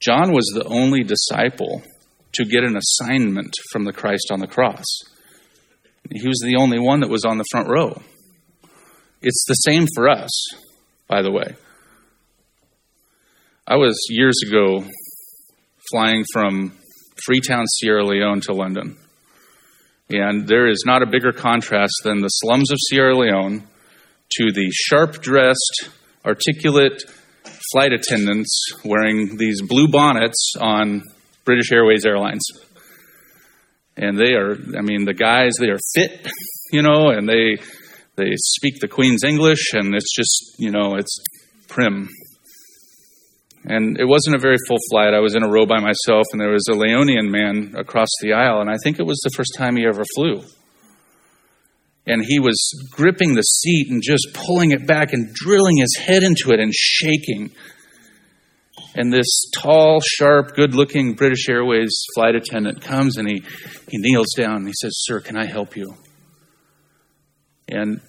John 0.00 0.32
was 0.32 0.50
the 0.54 0.64
only 0.64 1.04
disciple 1.04 1.82
to 2.32 2.44
get 2.46 2.64
an 2.64 2.76
assignment 2.76 3.54
from 3.70 3.84
the 3.84 3.92
Christ 3.92 4.28
on 4.32 4.40
the 4.40 4.46
cross. 4.46 4.86
He 6.10 6.26
was 6.26 6.40
the 6.42 6.56
only 6.58 6.78
one 6.78 7.00
that 7.00 7.10
was 7.10 7.26
on 7.26 7.36
the 7.36 7.44
front 7.50 7.68
row. 7.68 8.00
It's 9.20 9.44
the 9.46 9.54
same 9.54 9.86
for 9.94 10.08
us, 10.08 10.30
by 11.06 11.20
the 11.20 11.30
way. 11.30 11.54
I 13.66 13.76
was 13.76 13.94
years 14.08 14.40
ago 14.44 14.82
flying 15.92 16.24
from 16.32 16.72
Freetown, 17.26 17.66
Sierra 17.66 18.06
Leone 18.06 18.40
to 18.42 18.54
London. 18.54 18.96
And 20.08 20.48
there 20.48 20.66
is 20.66 20.82
not 20.86 21.02
a 21.02 21.06
bigger 21.06 21.32
contrast 21.32 21.92
than 22.04 22.22
the 22.22 22.28
slums 22.28 22.72
of 22.72 22.78
Sierra 22.88 23.14
Leone 23.14 23.68
to 24.38 24.52
the 24.52 24.70
sharp 24.72 25.20
dressed, 25.20 25.90
articulate 26.24 27.02
flight 27.72 27.92
attendants 27.92 28.72
wearing 28.84 29.36
these 29.36 29.62
blue 29.62 29.88
bonnets 29.88 30.54
on 30.60 31.02
British 31.44 31.72
Airways 31.72 32.04
Airlines. 32.04 32.44
And 33.96 34.18
they 34.18 34.32
are, 34.34 34.52
I 34.78 34.82
mean, 34.82 35.04
the 35.04 35.14
guys, 35.14 35.52
they 35.58 35.68
are 35.68 35.78
fit, 35.94 36.28
you 36.72 36.82
know, 36.82 37.10
and 37.10 37.28
they 37.28 37.56
they 38.16 38.32
speak 38.36 38.80
the 38.80 38.88
Queen's 38.88 39.24
English, 39.24 39.72
and 39.72 39.94
it's 39.94 40.14
just, 40.14 40.54
you 40.58 40.70
know, 40.70 40.96
it's 40.96 41.18
prim. 41.68 42.08
And 43.64 43.98
it 43.98 44.06
wasn't 44.06 44.36
a 44.36 44.38
very 44.38 44.56
full 44.66 44.78
flight. 44.90 45.14
I 45.14 45.20
was 45.20 45.34
in 45.34 45.42
a 45.42 45.50
row 45.50 45.66
by 45.66 45.80
myself, 45.80 46.26
and 46.32 46.40
there 46.40 46.50
was 46.50 46.66
a 46.68 46.74
Leonean 46.74 47.30
man 47.30 47.74
across 47.76 48.08
the 48.20 48.32
aisle, 48.32 48.60
and 48.60 48.70
I 48.70 48.76
think 48.82 48.98
it 48.98 49.06
was 49.06 49.20
the 49.22 49.30
first 49.36 49.54
time 49.56 49.76
he 49.76 49.86
ever 49.86 50.04
flew. 50.16 50.42
And 52.06 52.24
he 52.26 52.40
was 52.40 52.58
gripping 52.90 53.34
the 53.34 53.42
seat 53.42 53.88
and 53.90 54.02
just 54.02 54.28
pulling 54.32 54.72
it 54.72 54.86
back 54.86 55.12
and 55.12 55.32
drilling 55.32 55.76
his 55.76 55.96
head 55.96 56.22
into 56.22 56.50
it 56.50 56.58
and 56.58 56.74
shaking. 56.74 57.52
And 58.94 59.12
this 59.12 59.50
tall, 59.54 60.00
sharp, 60.00 60.54
good 60.54 60.74
looking 60.74 61.14
British 61.14 61.48
Airways 61.48 61.90
flight 62.14 62.34
attendant 62.34 62.80
comes 62.80 63.16
and 63.16 63.28
he, 63.28 63.42
he 63.88 63.98
kneels 63.98 64.32
down 64.36 64.56
and 64.56 64.66
he 64.66 64.72
says, 64.80 64.92
Sir, 64.94 65.20
can 65.20 65.36
I 65.36 65.46
help 65.46 65.76
you? 65.76 65.94
And, 67.68 68.00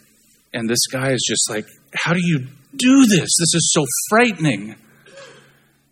and 0.54 0.70
this 0.70 0.88
guy 0.92 1.12
is 1.12 1.24
just 1.28 1.50
like, 1.50 1.66
How 1.94 2.14
do 2.14 2.22
you 2.24 2.48
do 2.76 3.06
this? 3.06 3.30
This 3.38 3.54
is 3.54 3.72
so 3.74 3.86
frightening 4.10 4.76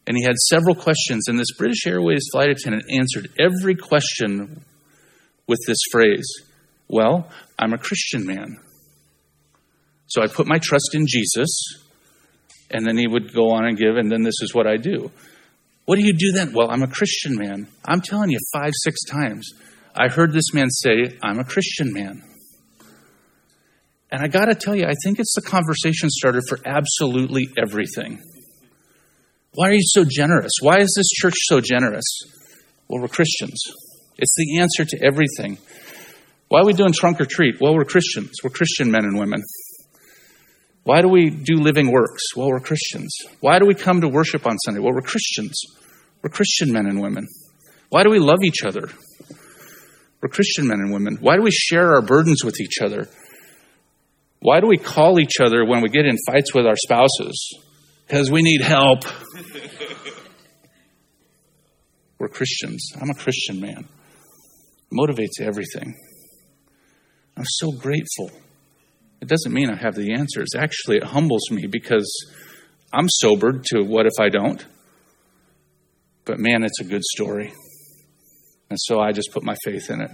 and 0.09 0.17
he 0.17 0.23
had 0.23 0.35
several 0.49 0.73
questions. 0.73 1.27
And 1.27 1.37
this 1.37 1.53
British 1.55 1.85
Airways 1.85 2.25
flight 2.31 2.49
attendant 2.49 2.83
answered 2.89 3.29
every 3.39 3.75
question 3.75 4.65
with 5.47 5.59
this 5.67 5.77
phrase 5.91 6.27
Well, 6.87 7.29
I'm 7.59 7.73
a 7.73 7.77
Christian 7.77 8.25
man. 8.25 8.57
So 10.07 10.23
I 10.23 10.27
put 10.27 10.47
my 10.47 10.57
trust 10.57 10.95
in 10.95 11.05
Jesus. 11.05 11.85
And 12.71 12.85
then 12.85 12.97
he 12.97 13.07
would 13.07 13.33
go 13.33 13.49
on 13.49 13.65
and 13.65 13.75
give, 13.75 13.95
and 13.97 14.11
then 14.11 14.21
this 14.21 14.41
is 14.41 14.53
what 14.53 14.67
I 14.67 14.77
do. 14.77 15.11
What 15.85 15.97
do 15.97 16.05
you 16.05 16.13
do 16.13 16.31
then? 16.31 16.53
Well, 16.53 16.69
I'm 16.69 16.83
a 16.83 16.87
Christian 16.87 17.35
man. 17.35 17.67
I'm 17.83 17.99
telling 17.99 18.29
you 18.29 18.37
five, 18.53 18.73
six 18.83 18.99
times. 19.05 19.49
I 19.95 20.07
heard 20.07 20.33
this 20.33 20.53
man 20.53 20.69
say, 20.69 21.17
I'm 21.23 21.39
a 21.39 21.43
Christian 21.43 21.91
man. 21.91 22.21
And 24.11 24.21
I 24.21 24.27
got 24.27 24.45
to 24.45 24.55
tell 24.55 24.75
you, 24.75 24.85
I 24.85 24.93
think 25.03 25.19
it's 25.19 25.33
the 25.33 25.41
conversation 25.41 26.11
starter 26.11 26.41
for 26.47 26.59
absolutely 26.63 27.47
everything. 27.57 28.21
Why 29.55 29.69
are 29.69 29.73
you 29.73 29.81
so 29.83 30.05
generous? 30.07 30.51
Why 30.61 30.77
is 30.77 30.93
this 30.95 31.09
church 31.09 31.35
so 31.47 31.59
generous? 31.59 32.05
Well, 32.87 33.01
we're 33.01 33.07
Christians. 33.07 33.59
It's 34.17 34.35
the 34.35 34.59
answer 34.59 34.85
to 34.85 35.03
everything. 35.03 35.57
Why 36.49 36.61
are 36.61 36.65
we 36.65 36.73
doing 36.73 36.93
trunk 36.93 37.21
or 37.21 37.25
treat? 37.25 37.61
Well, 37.61 37.75
we're 37.75 37.85
Christians. 37.85 38.31
We're 38.43 38.49
Christian 38.49 38.91
men 38.91 39.05
and 39.05 39.17
women. 39.17 39.41
Why 40.83 41.01
do 41.01 41.07
we 41.07 41.29
do 41.29 41.55
living 41.55 41.91
works? 41.91 42.35
Well, 42.35 42.49
we're 42.49 42.59
Christians. 42.59 43.15
Why 43.39 43.59
do 43.59 43.65
we 43.65 43.75
come 43.75 44.01
to 44.01 44.07
worship 44.07 44.47
on 44.47 44.57
Sunday? 44.59 44.79
Well, 44.79 44.93
we're 44.93 45.01
Christians. 45.01 45.61
We're 46.21 46.31
Christian 46.31 46.71
men 46.71 46.85
and 46.87 47.01
women. 47.01 47.27
Why 47.89 48.03
do 48.03 48.09
we 48.09 48.19
love 48.19 48.39
each 48.43 48.63
other? 48.65 48.89
We're 50.21 50.29
Christian 50.29 50.67
men 50.67 50.79
and 50.79 50.91
women. 50.91 51.17
Why 51.21 51.35
do 51.35 51.43
we 51.43 51.51
share 51.51 51.93
our 51.95 52.01
burdens 52.01 52.43
with 52.43 52.59
each 52.59 52.81
other? 52.81 53.07
Why 54.39 54.59
do 54.59 54.67
we 54.67 54.77
call 54.77 55.19
each 55.19 55.39
other 55.41 55.65
when 55.65 55.81
we 55.81 55.89
get 55.89 56.05
in 56.05 56.17
fights 56.27 56.53
with 56.53 56.65
our 56.65 56.75
spouses? 56.75 57.59
because 58.09 58.31
we 58.31 58.41
need 58.41 58.61
help. 58.61 59.03
We're 62.17 62.27
Christians. 62.27 62.91
I'm 62.99 63.11
a 63.11 63.13
Christian 63.13 63.61
man. 63.61 63.87
motivates 64.91 65.39
everything. 65.39 65.95
I'm 67.39 67.45
so 67.47 67.71
grateful. 67.71 68.31
It 69.21 69.29
doesn't 69.29 69.53
mean 69.53 69.69
I 69.69 69.75
have 69.77 69.95
the 69.95 70.13
answers. 70.13 70.49
Actually, 70.57 70.97
it 70.97 71.05
humbles 71.05 71.49
me 71.49 71.67
because 71.67 72.05
I'm 72.91 73.07
sobered 73.07 73.63
to 73.67 73.81
what 73.81 74.05
if 74.05 74.11
I 74.19 74.27
don't? 74.27 74.65
But 76.25 76.37
man, 76.37 76.63
it's 76.63 76.81
a 76.81 76.83
good 76.83 77.03
story. 77.03 77.53
And 78.69 78.77
so 78.77 78.99
I 78.99 79.13
just 79.13 79.31
put 79.31 79.45
my 79.45 79.55
faith 79.63 79.89
in 79.89 80.01
it. 80.01 80.11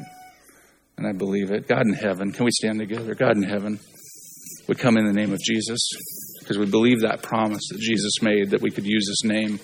And 0.98 1.08
I 1.08 1.14
believe 1.14 1.50
it. 1.50 1.68
God 1.68 1.88
in 1.88 1.94
heaven, 1.94 2.32
can 2.32 2.46
we 2.46 2.52
stand 2.52 2.78
together? 2.78 3.16
God 3.16 3.36
in 3.38 3.44
heaven, 3.44 3.80
we 4.68 4.76
come 4.76 4.96
in 4.96 5.08
the 5.08 5.12
name 5.12 5.34
of 5.34 5.40
Jesus 5.40 5.80
because 6.40 6.60
we 6.60 6.68
believe 6.68 7.02
that 7.02 7.24
promise 7.24 7.64
that 7.72 7.80
Jesus 7.80 8.22
made 8.22 8.52
that 8.52 8.62
we 8.62 8.70
could 8.70 8.86
use 8.86 9.08
his 9.08 9.24
name. 9.26 9.58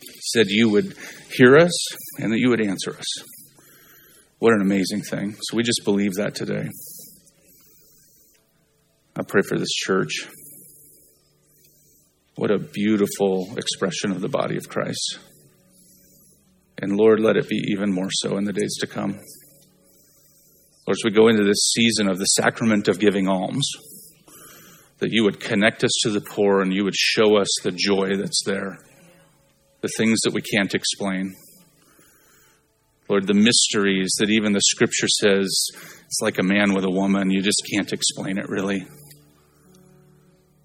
He 0.00 0.20
said 0.32 0.46
you 0.48 0.68
would 0.68 0.96
hear 1.32 1.56
us 1.56 1.72
and 2.22 2.32
that 2.32 2.38
you 2.38 2.50
would 2.50 2.64
answer 2.64 2.96
us. 2.96 3.24
What 4.44 4.52
an 4.52 4.60
amazing 4.60 5.00
thing. 5.00 5.36
So 5.40 5.56
we 5.56 5.62
just 5.62 5.80
believe 5.86 6.16
that 6.16 6.34
today. 6.34 6.68
I 9.16 9.22
pray 9.26 9.40
for 9.40 9.58
this 9.58 9.70
church. 9.70 10.28
What 12.36 12.50
a 12.50 12.58
beautiful 12.58 13.54
expression 13.56 14.10
of 14.10 14.20
the 14.20 14.28
body 14.28 14.58
of 14.58 14.68
Christ. 14.68 15.18
And 16.76 16.94
Lord, 16.94 17.20
let 17.20 17.38
it 17.38 17.48
be 17.48 17.56
even 17.72 17.90
more 17.90 18.10
so 18.10 18.36
in 18.36 18.44
the 18.44 18.52
days 18.52 18.76
to 18.80 18.86
come. 18.86 19.12
Lord, 19.12 20.90
as 20.90 21.02
we 21.06 21.10
go 21.10 21.28
into 21.28 21.44
this 21.44 21.72
season 21.74 22.10
of 22.10 22.18
the 22.18 22.26
sacrament 22.26 22.86
of 22.88 22.98
giving 22.98 23.26
alms, 23.26 23.66
that 24.98 25.10
you 25.10 25.24
would 25.24 25.40
connect 25.40 25.84
us 25.84 25.92
to 26.02 26.10
the 26.10 26.20
poor 26.20 26.60
and 26.60 26.70
you 26.70 26.84
would 26.84 26.94
show 26.94 27.38
us 27.38 27.48
the 27.62 27.72
joy 27.72 28.18
that's 28.18 28.42
there, 28.44 28.76
the 29.80 29.88
things 29.96 30.20
that 30.24 30.34
we 30.34 30.42
can't 30.42 30.74
explain. 30.74 31.34
Lord, 33.08 33.26
the 33.26 33.34
mysteries 33.34 34.10
that 34.18 34.30
even 34.30 34.52
the 34.52 34.60
scripture 34.60 35.08
says 35.08 35.50
it's 36.06 36.20
like 36.22 36.38
a 36.38 36.42
man 36.42 36.74
with 36.74 36.84
a 36.84 36.90
woman. 36.90 37.30
You 37.30 37.42
just 37.42 37.62
can't 37.72 37.92
explain 37.92 38.38
it 38.38 38.48
really. 38.48 38.86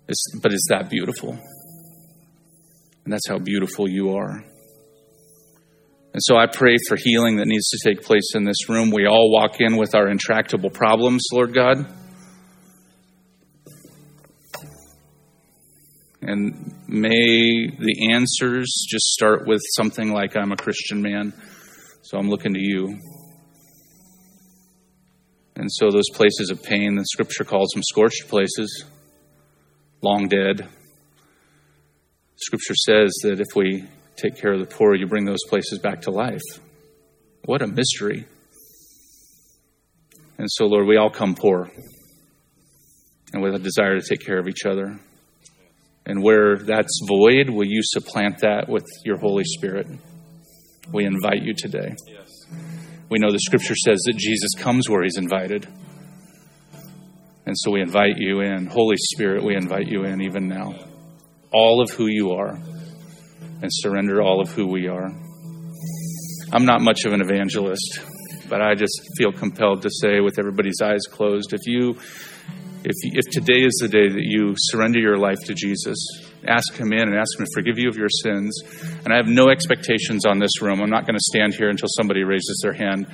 It's, 0.08 0.24
but 0.42 0.54
is 0.54 0.66
that 0.70 0.90
beautiful? 0.90 1.32
And 3.04 3.14
that's 3.14 3.28
how 3.28 3.40
beautiful 3.40 3.90
you 3.90 4.16
are. 4.16 4.44
And 6.12 6.24
so 6.24 6.38
I 6.38 6.48
pray 6.48 6.76
for 6.88 6.98
healing 6.98 7.38
that 7.38 7.46
needs 7.46 7.70
to 7.70 7.90
take 7.90 8.04
place 8.04 8.32
in 8.34 8.44
this 8.44 8.68
room. 8.68 8.90
We 8.90 9.06
all 9.06 9.32
walk 9.32 9.58
in 9.60 9.78
with 9.78 9.94
our 9.94 10.08
intractable 10.08 10.70
problems, 10.70 11.24
Lord 11.32 11.54
God. 11.54 11.86
And 16.22 16.74
may 16.88 17.70
the 17.70 18.12
answers 18.12 18.86
just 18.90 19.06
start 19.06 19.48
with 19.48 19.62
something 19.76 20.12
like 20.12 20.36
I'm 20.36 20.52
a 20.52 20.58
Christian 20.58 21.02
man 21.02 21.34
so 22.10 22.18
I'm 22.18 22.28
looking 22.28 22.56
to 22.56 22.60
you. 22.60 22.98
And 25.56 25.72
so, 25.72 25.92
those 25.92 26.10
places 26.12 26.50
of 26.50 26.64
pain, 26.64 26.96
the 26.96 27.06
scripture 27.06 27.44
calls 27.44 27.70
them 27.70 27.84
scorched 27.84 28.28
places, 28.28 28.86
long 30.02 30.28
dead. 30.28 30.68
Scripture 32.36 32.74
says 32.74 33.14
that 33.22 33.40
if 33.40 33.56
we 33.56 33.88
take 34.16 34.38
care 34.38 34.54
of 34.54 34.60
the 34.60 34.66
poor, 34.66 34.96
you 34.96 35.06
bring 35.06 35.26
those 35.26 35.44
places 35.50 35.78
back 35.78 36.02
to 36.04 36.10
life. 36.10 36.42
What 37.46 37.62
a 37.62 37.68
mystery. 37.68 38.26
And 40.40 40.48
so, 40.50 40.66
Lord, 40.66 40.88
we 40.88 40.98
all 40.98 41.12
come 41.12 41.36
poor 41.36 41.70
and 43.34 43.44
with 43.44 43.54
a 43.54 43.60
desire 43.60 44.00
to 44.00 44.02
take 44.02 44.26
care 44.26 44.40
of 44.40 44.48
each 44.48 44.66
other. 44.66 45.00
And 46.08 46.24
where 46.24 46.58
that's 46.58 47.02
void, 47.08 47.52
will 47.52 47.68
you 47.68 47.82
supplant 47.84 48.40
that 48.40 48.68
with 48.68 48.88
your 49.06 49.18
Holy 49.18 49.44
Spirit? 49.44 49.86
We 50.92 51.06
invite 51.06 51.44
you 51.44 51.54
today. 51.56 51.96
Yes. 52.08 52.46
We 53.10 53.20
know 53.20 53.32
the 53.32 53.40
scripture 53.40 53.76
says 53.76 54.00
that 54.06 54.16
Jesus 54.18 54.50
comes 54.58 54.90
where 54.90 55.04
he's 55.04 55.18
invited. 55.18 55.68
And 57.46 57.56
so 57.58 57.72
we 57.72 57.82
invite 57.82 58.18
you 58.18 58.42
in. 58.42 58.68
Holy 58.68 58.98
Spirit, 58.98 59.44
we 59.44 59.56
invite 59.56 59.88
you 59.88 60.04
in 60.04 60.22
even 60.22 60.48
now. 60.48 60.76
All 61.52 61.82
of 61.82 61.90
who 61.92 62.06
you 62.06 62.32
are, 62.32 62.56
and 63.62 63.70
surrender 63.70 64.22
all 64.22 64.40
of 64.40 64.52
who 64.52 64.68
we 64.68 64.88
are. 64.88 65.12
I'm 66.52 66.66
not 66.66 66.82
much 66.82 67.06
of 67.06 67.14
an 67.14 67.22
evangelist, 67.22 68.02
but 68.48 68.62
I 68.62 68.76
just 68.76 69.02
feel 69.18 69.32
compelled 69.32 69.82
to 69.84 69.90
say, 69.90 70.20
with 70.20 70.38
everybody's 70.38 70.80
eyes 70.84 71.02
closed, 71.10 71.54
if 71.54 71.62
you 71.66 71.98
if, 72.84 72.96
if 73.04 73.30
today 73.32 73.62
is 73.62 73.74
the 73.82 73.90
day 73.90 74.08
that 74.08 74.24
you 74.24 74.54
surrender 74.58 75.00
your 75.00 75.18
life 75.18 75.40
to 75.46 75.54
Jesus, 75.54 75.98
ask 76.48 76.76
Him 76.76 76.94
in 76.94 77.02
and 77.02 77.16
ask 77.16 77.38
Him 77.38 77.46
to 77.46 77.52
forgive 77.54 77.78
you 77.78 77.90
of 77.90 77.98
your 77.98 78.10
sins. 78.10 78.62
And 79.04 79.14
I 79.14 79.18
have 79.18 79.28
no 79.28 79.50
expectations 79.50 80.26
on 80.26 80.40
this 80.40 80.62
room. 80.62 80.82
I'm 80.82 80.90
not 80.90 81.06
going 81.06 81.16
to 81.16 81.24
stand 81.32 81.56
here 81.56 81.70
until 81.70 81.88
somebody 81.90 82.24
raises 82.24 82.60
their 82.64 82.74
hand. 82.74 83.08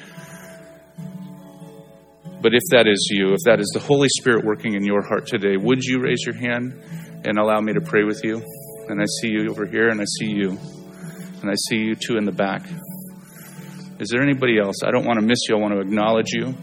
But 2.42 2.54
if 2.54 2.62
that 2.72 2.88
is 2.88 3.08
you, 3.12 3.34
if 3.34 3.40
that 3.46 3.60
is 3.60 3.72
the 3.74 3.80
Holy 3.80 4.10
Spirit 4.20 4.46
working 4.46 4.76
in 4.76 4.84
your 4.84 5.02
heart 5.02 5.26
today, 5.26 5.58
would 5.58 5.84
you 5.84 6.00
raise 6.00 6.24
your 6.26 6.36
hand 6.36 6.80
and 7.24 7.40
allow 7.40 7.60
me 7.60 7.74
to 7.74 7.82
pray 7.82 8.04
with 8.04 8.24
you? 8.24 8.44
And 8.88 9.02
I 9.02 9.06
see 9.20 9.30
you 9.30 9.50
over 9.50 9.66
here, 9.66 9.90
and 9.90 10.00
I 10.00 10.06
see 10.20 10.30
you, 10.30 10.50
and 11.42 11.50
I 11.50 11.56
see 11.70 11.78
you 11.78 11.96
two 11.96 12.18
in 12.18 12.26
the 12.26 12.32
back. 12.32 12.62
Is 13.98 14.10
there 14.10 14.22
anybody 14.22 14.60
else? 14.60 14.84
I 14.86 14.92
don't 14.92 15.06
want 15.06 15.20
to 15.20 15.26
miss 15.26 15.40
you. 15.50 15.56
I 15.56 15.60
want 15.60 15.74
to 15.74 15.80
acknowledge 15.80 16.34
you. 16.34 16.54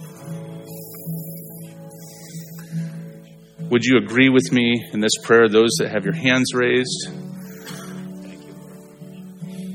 Would 3.72 3.86
you 3.86 3.96
agree 3.96 4.28
with 4.28 4.52
me 4.52 4.86
in 4.92 5.00
this 5.00 5.16
prayer, 5.22 5.48
those 5.48 5.70
that 5.78 5.90
have 5.92 6.04
your 6.04 6.12
hands 6.12 6.52
raised? 6.52 7.08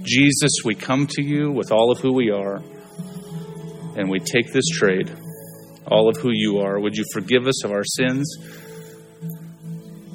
Jesus, 0.03 0.51
we 0.63 0.75
come 0.75 1.07
to 1.07 1.23
you 1.23 1.51
with 1.51 1.71
all 1.71 1.91
of 1.91 1.97
who 1.97 2.13
we 2.13 2.29
are, 2.29 2.57
and 3.95 4.07
we 4.07 4.19
take 4.19 4.53
this 4.53 4.67
trade, 4.71 5.11
all 5.87 6.09
of 6.09 6.17
who 6.17 6.29
you 6.31 6.59
are. 6.59 6.79
Would 6.79 6.95
you 6.95 7.05
forgive 7.11 7.47
us 7.47 7.65
of 7.65 7.71
our 7.71 7.83
sins? 7.83 8.37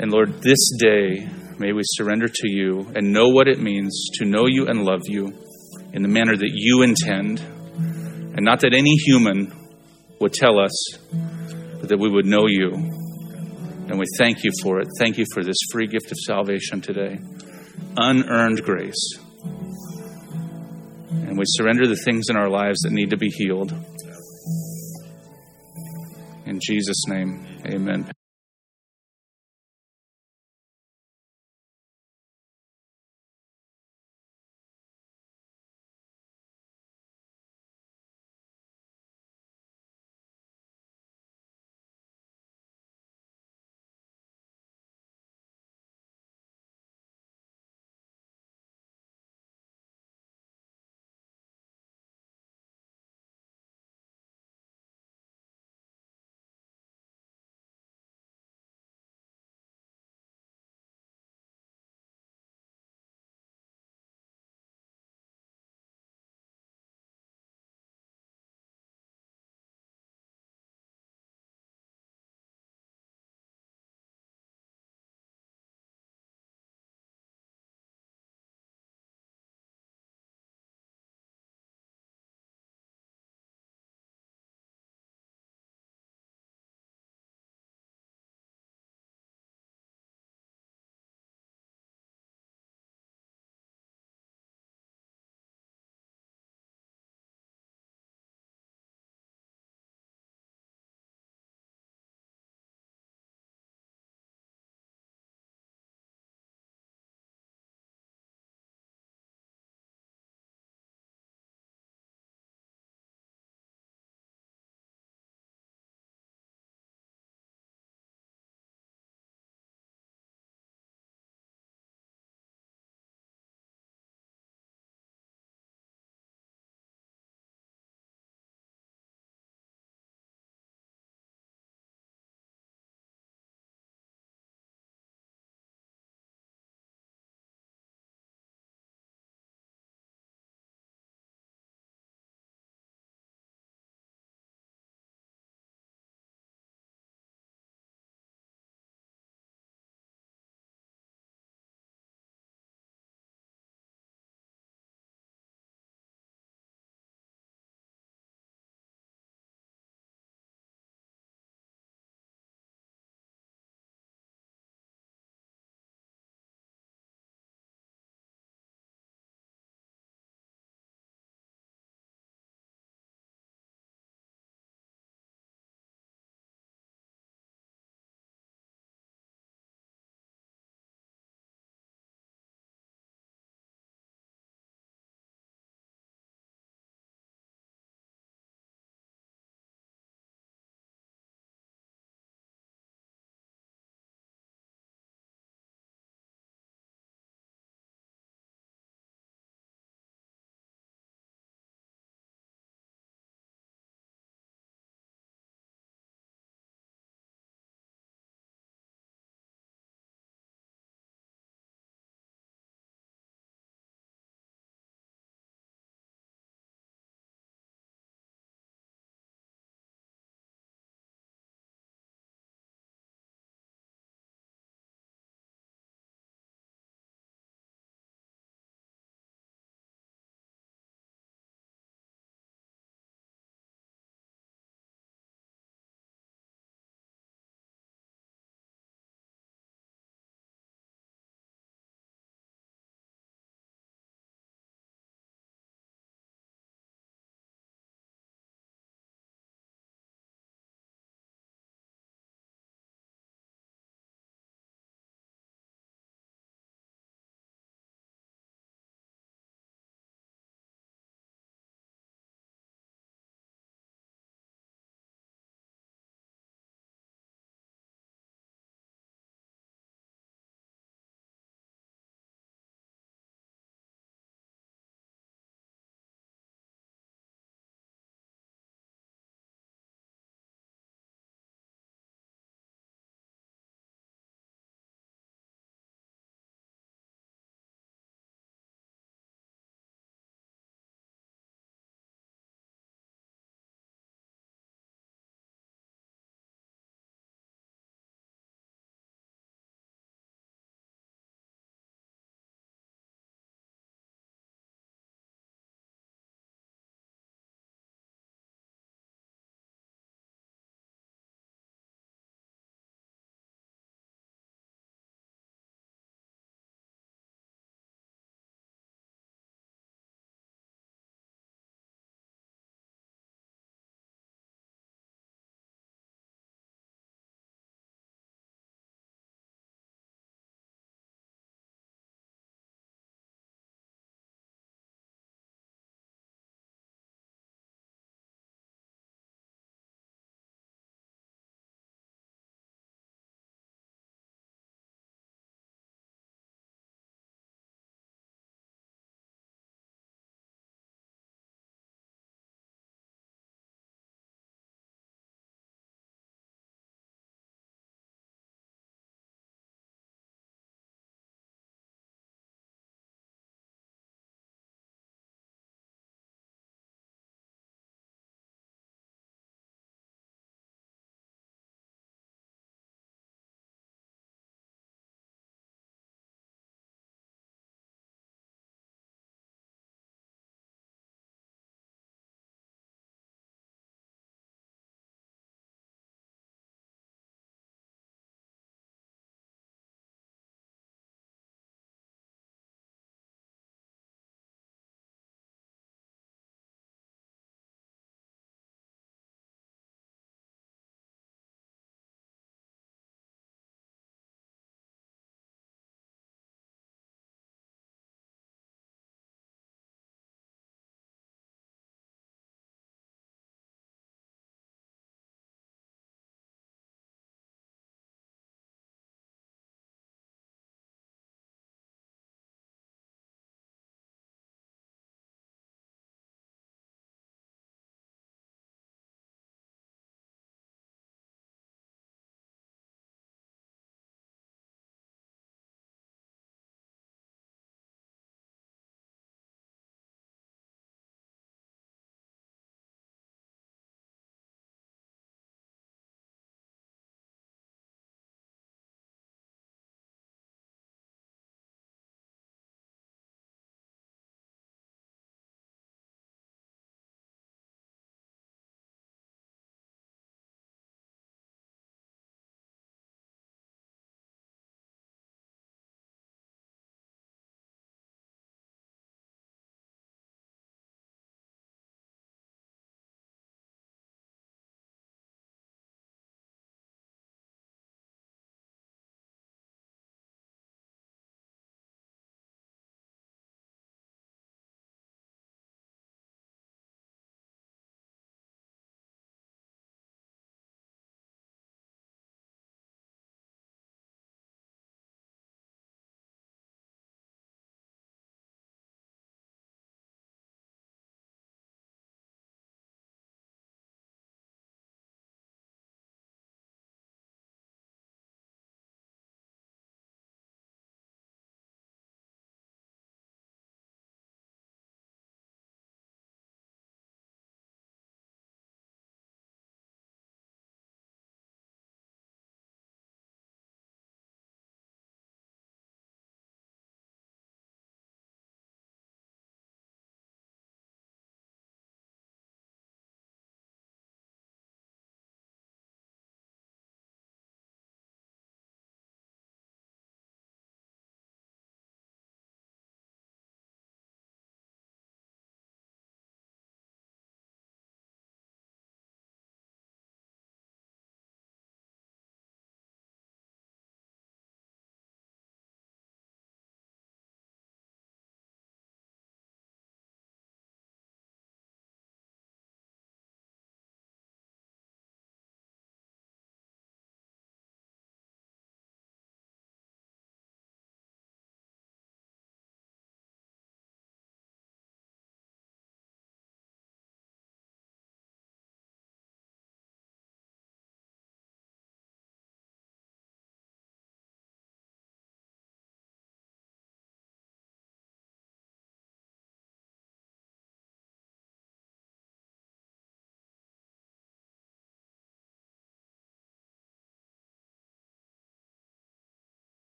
And 0.00 0.10
Lord, 0.10 0.40
this 0.40 0.70
day, 0.78 1.28
may 1.58 1.74
we 1.74 1.82
surrender 1.84 2.28
to 2.28 2.48
you 2.48 2.90
and 2.94 3.12
know 3.12 3.28
what 3.28 3.46
it 3.46 3.60
means 3.60 4.08
to 4.14 4.24
know 4.24 4.46
you 4.46 4.68
and 4.68 4.86
love 4.86 5.02
you 5.04 5.34
in 5.92 6.00
the 6.00 6.08
manner 6.08 6.34
that 6.34 6.52
you 6.54 6.80
intend, 6.80 7.40
and 7.40 8.42
not 8.42 8.60
that 8.60 8.72
any 8.72 8.96
human 9.04 9.52
would 10.18 10.32
tell 10.32 10.58
us, 10.58 10.96
but 11.78 11.90
that 11.90 11.98
we 11.98 12.08
would 12.08 12.24
know 12.24 12.46
you 12.46 12.95
and 13.88 13.98
we 13.98 14.04
thank 14.18 14.44
you 14.44 14.50
for 14.62 14.80
it. 14.80 14.88
Thank 14.98 15.18
you 15.18 15.24
for 15.32 15.42
this 15.42 15.56
free 15.70 15.86
gift 15.86 16.10
of 16.10 16.18
salvation 16.26 16.80
today. 16.80 17.18
Unearned 17.96 18.62
grace. 18.62 19.18
And 21.10 21.38
we 21.38 21.44
surrender 21.46 21.86
the 21.86 21.96
things 21.96 22.26
in 22.28 22.36
our 22.36 22.48
lives 22.48 22.78
that 22.80 22.92
need 22.92 23.10
to 23.10 23.16
be 23.16 23.28
healed. 23.28 23.72
In 26.46 26.60
Jesus' 26.62 27.06
name, 27.08 27.46
amen. 27.66 28.10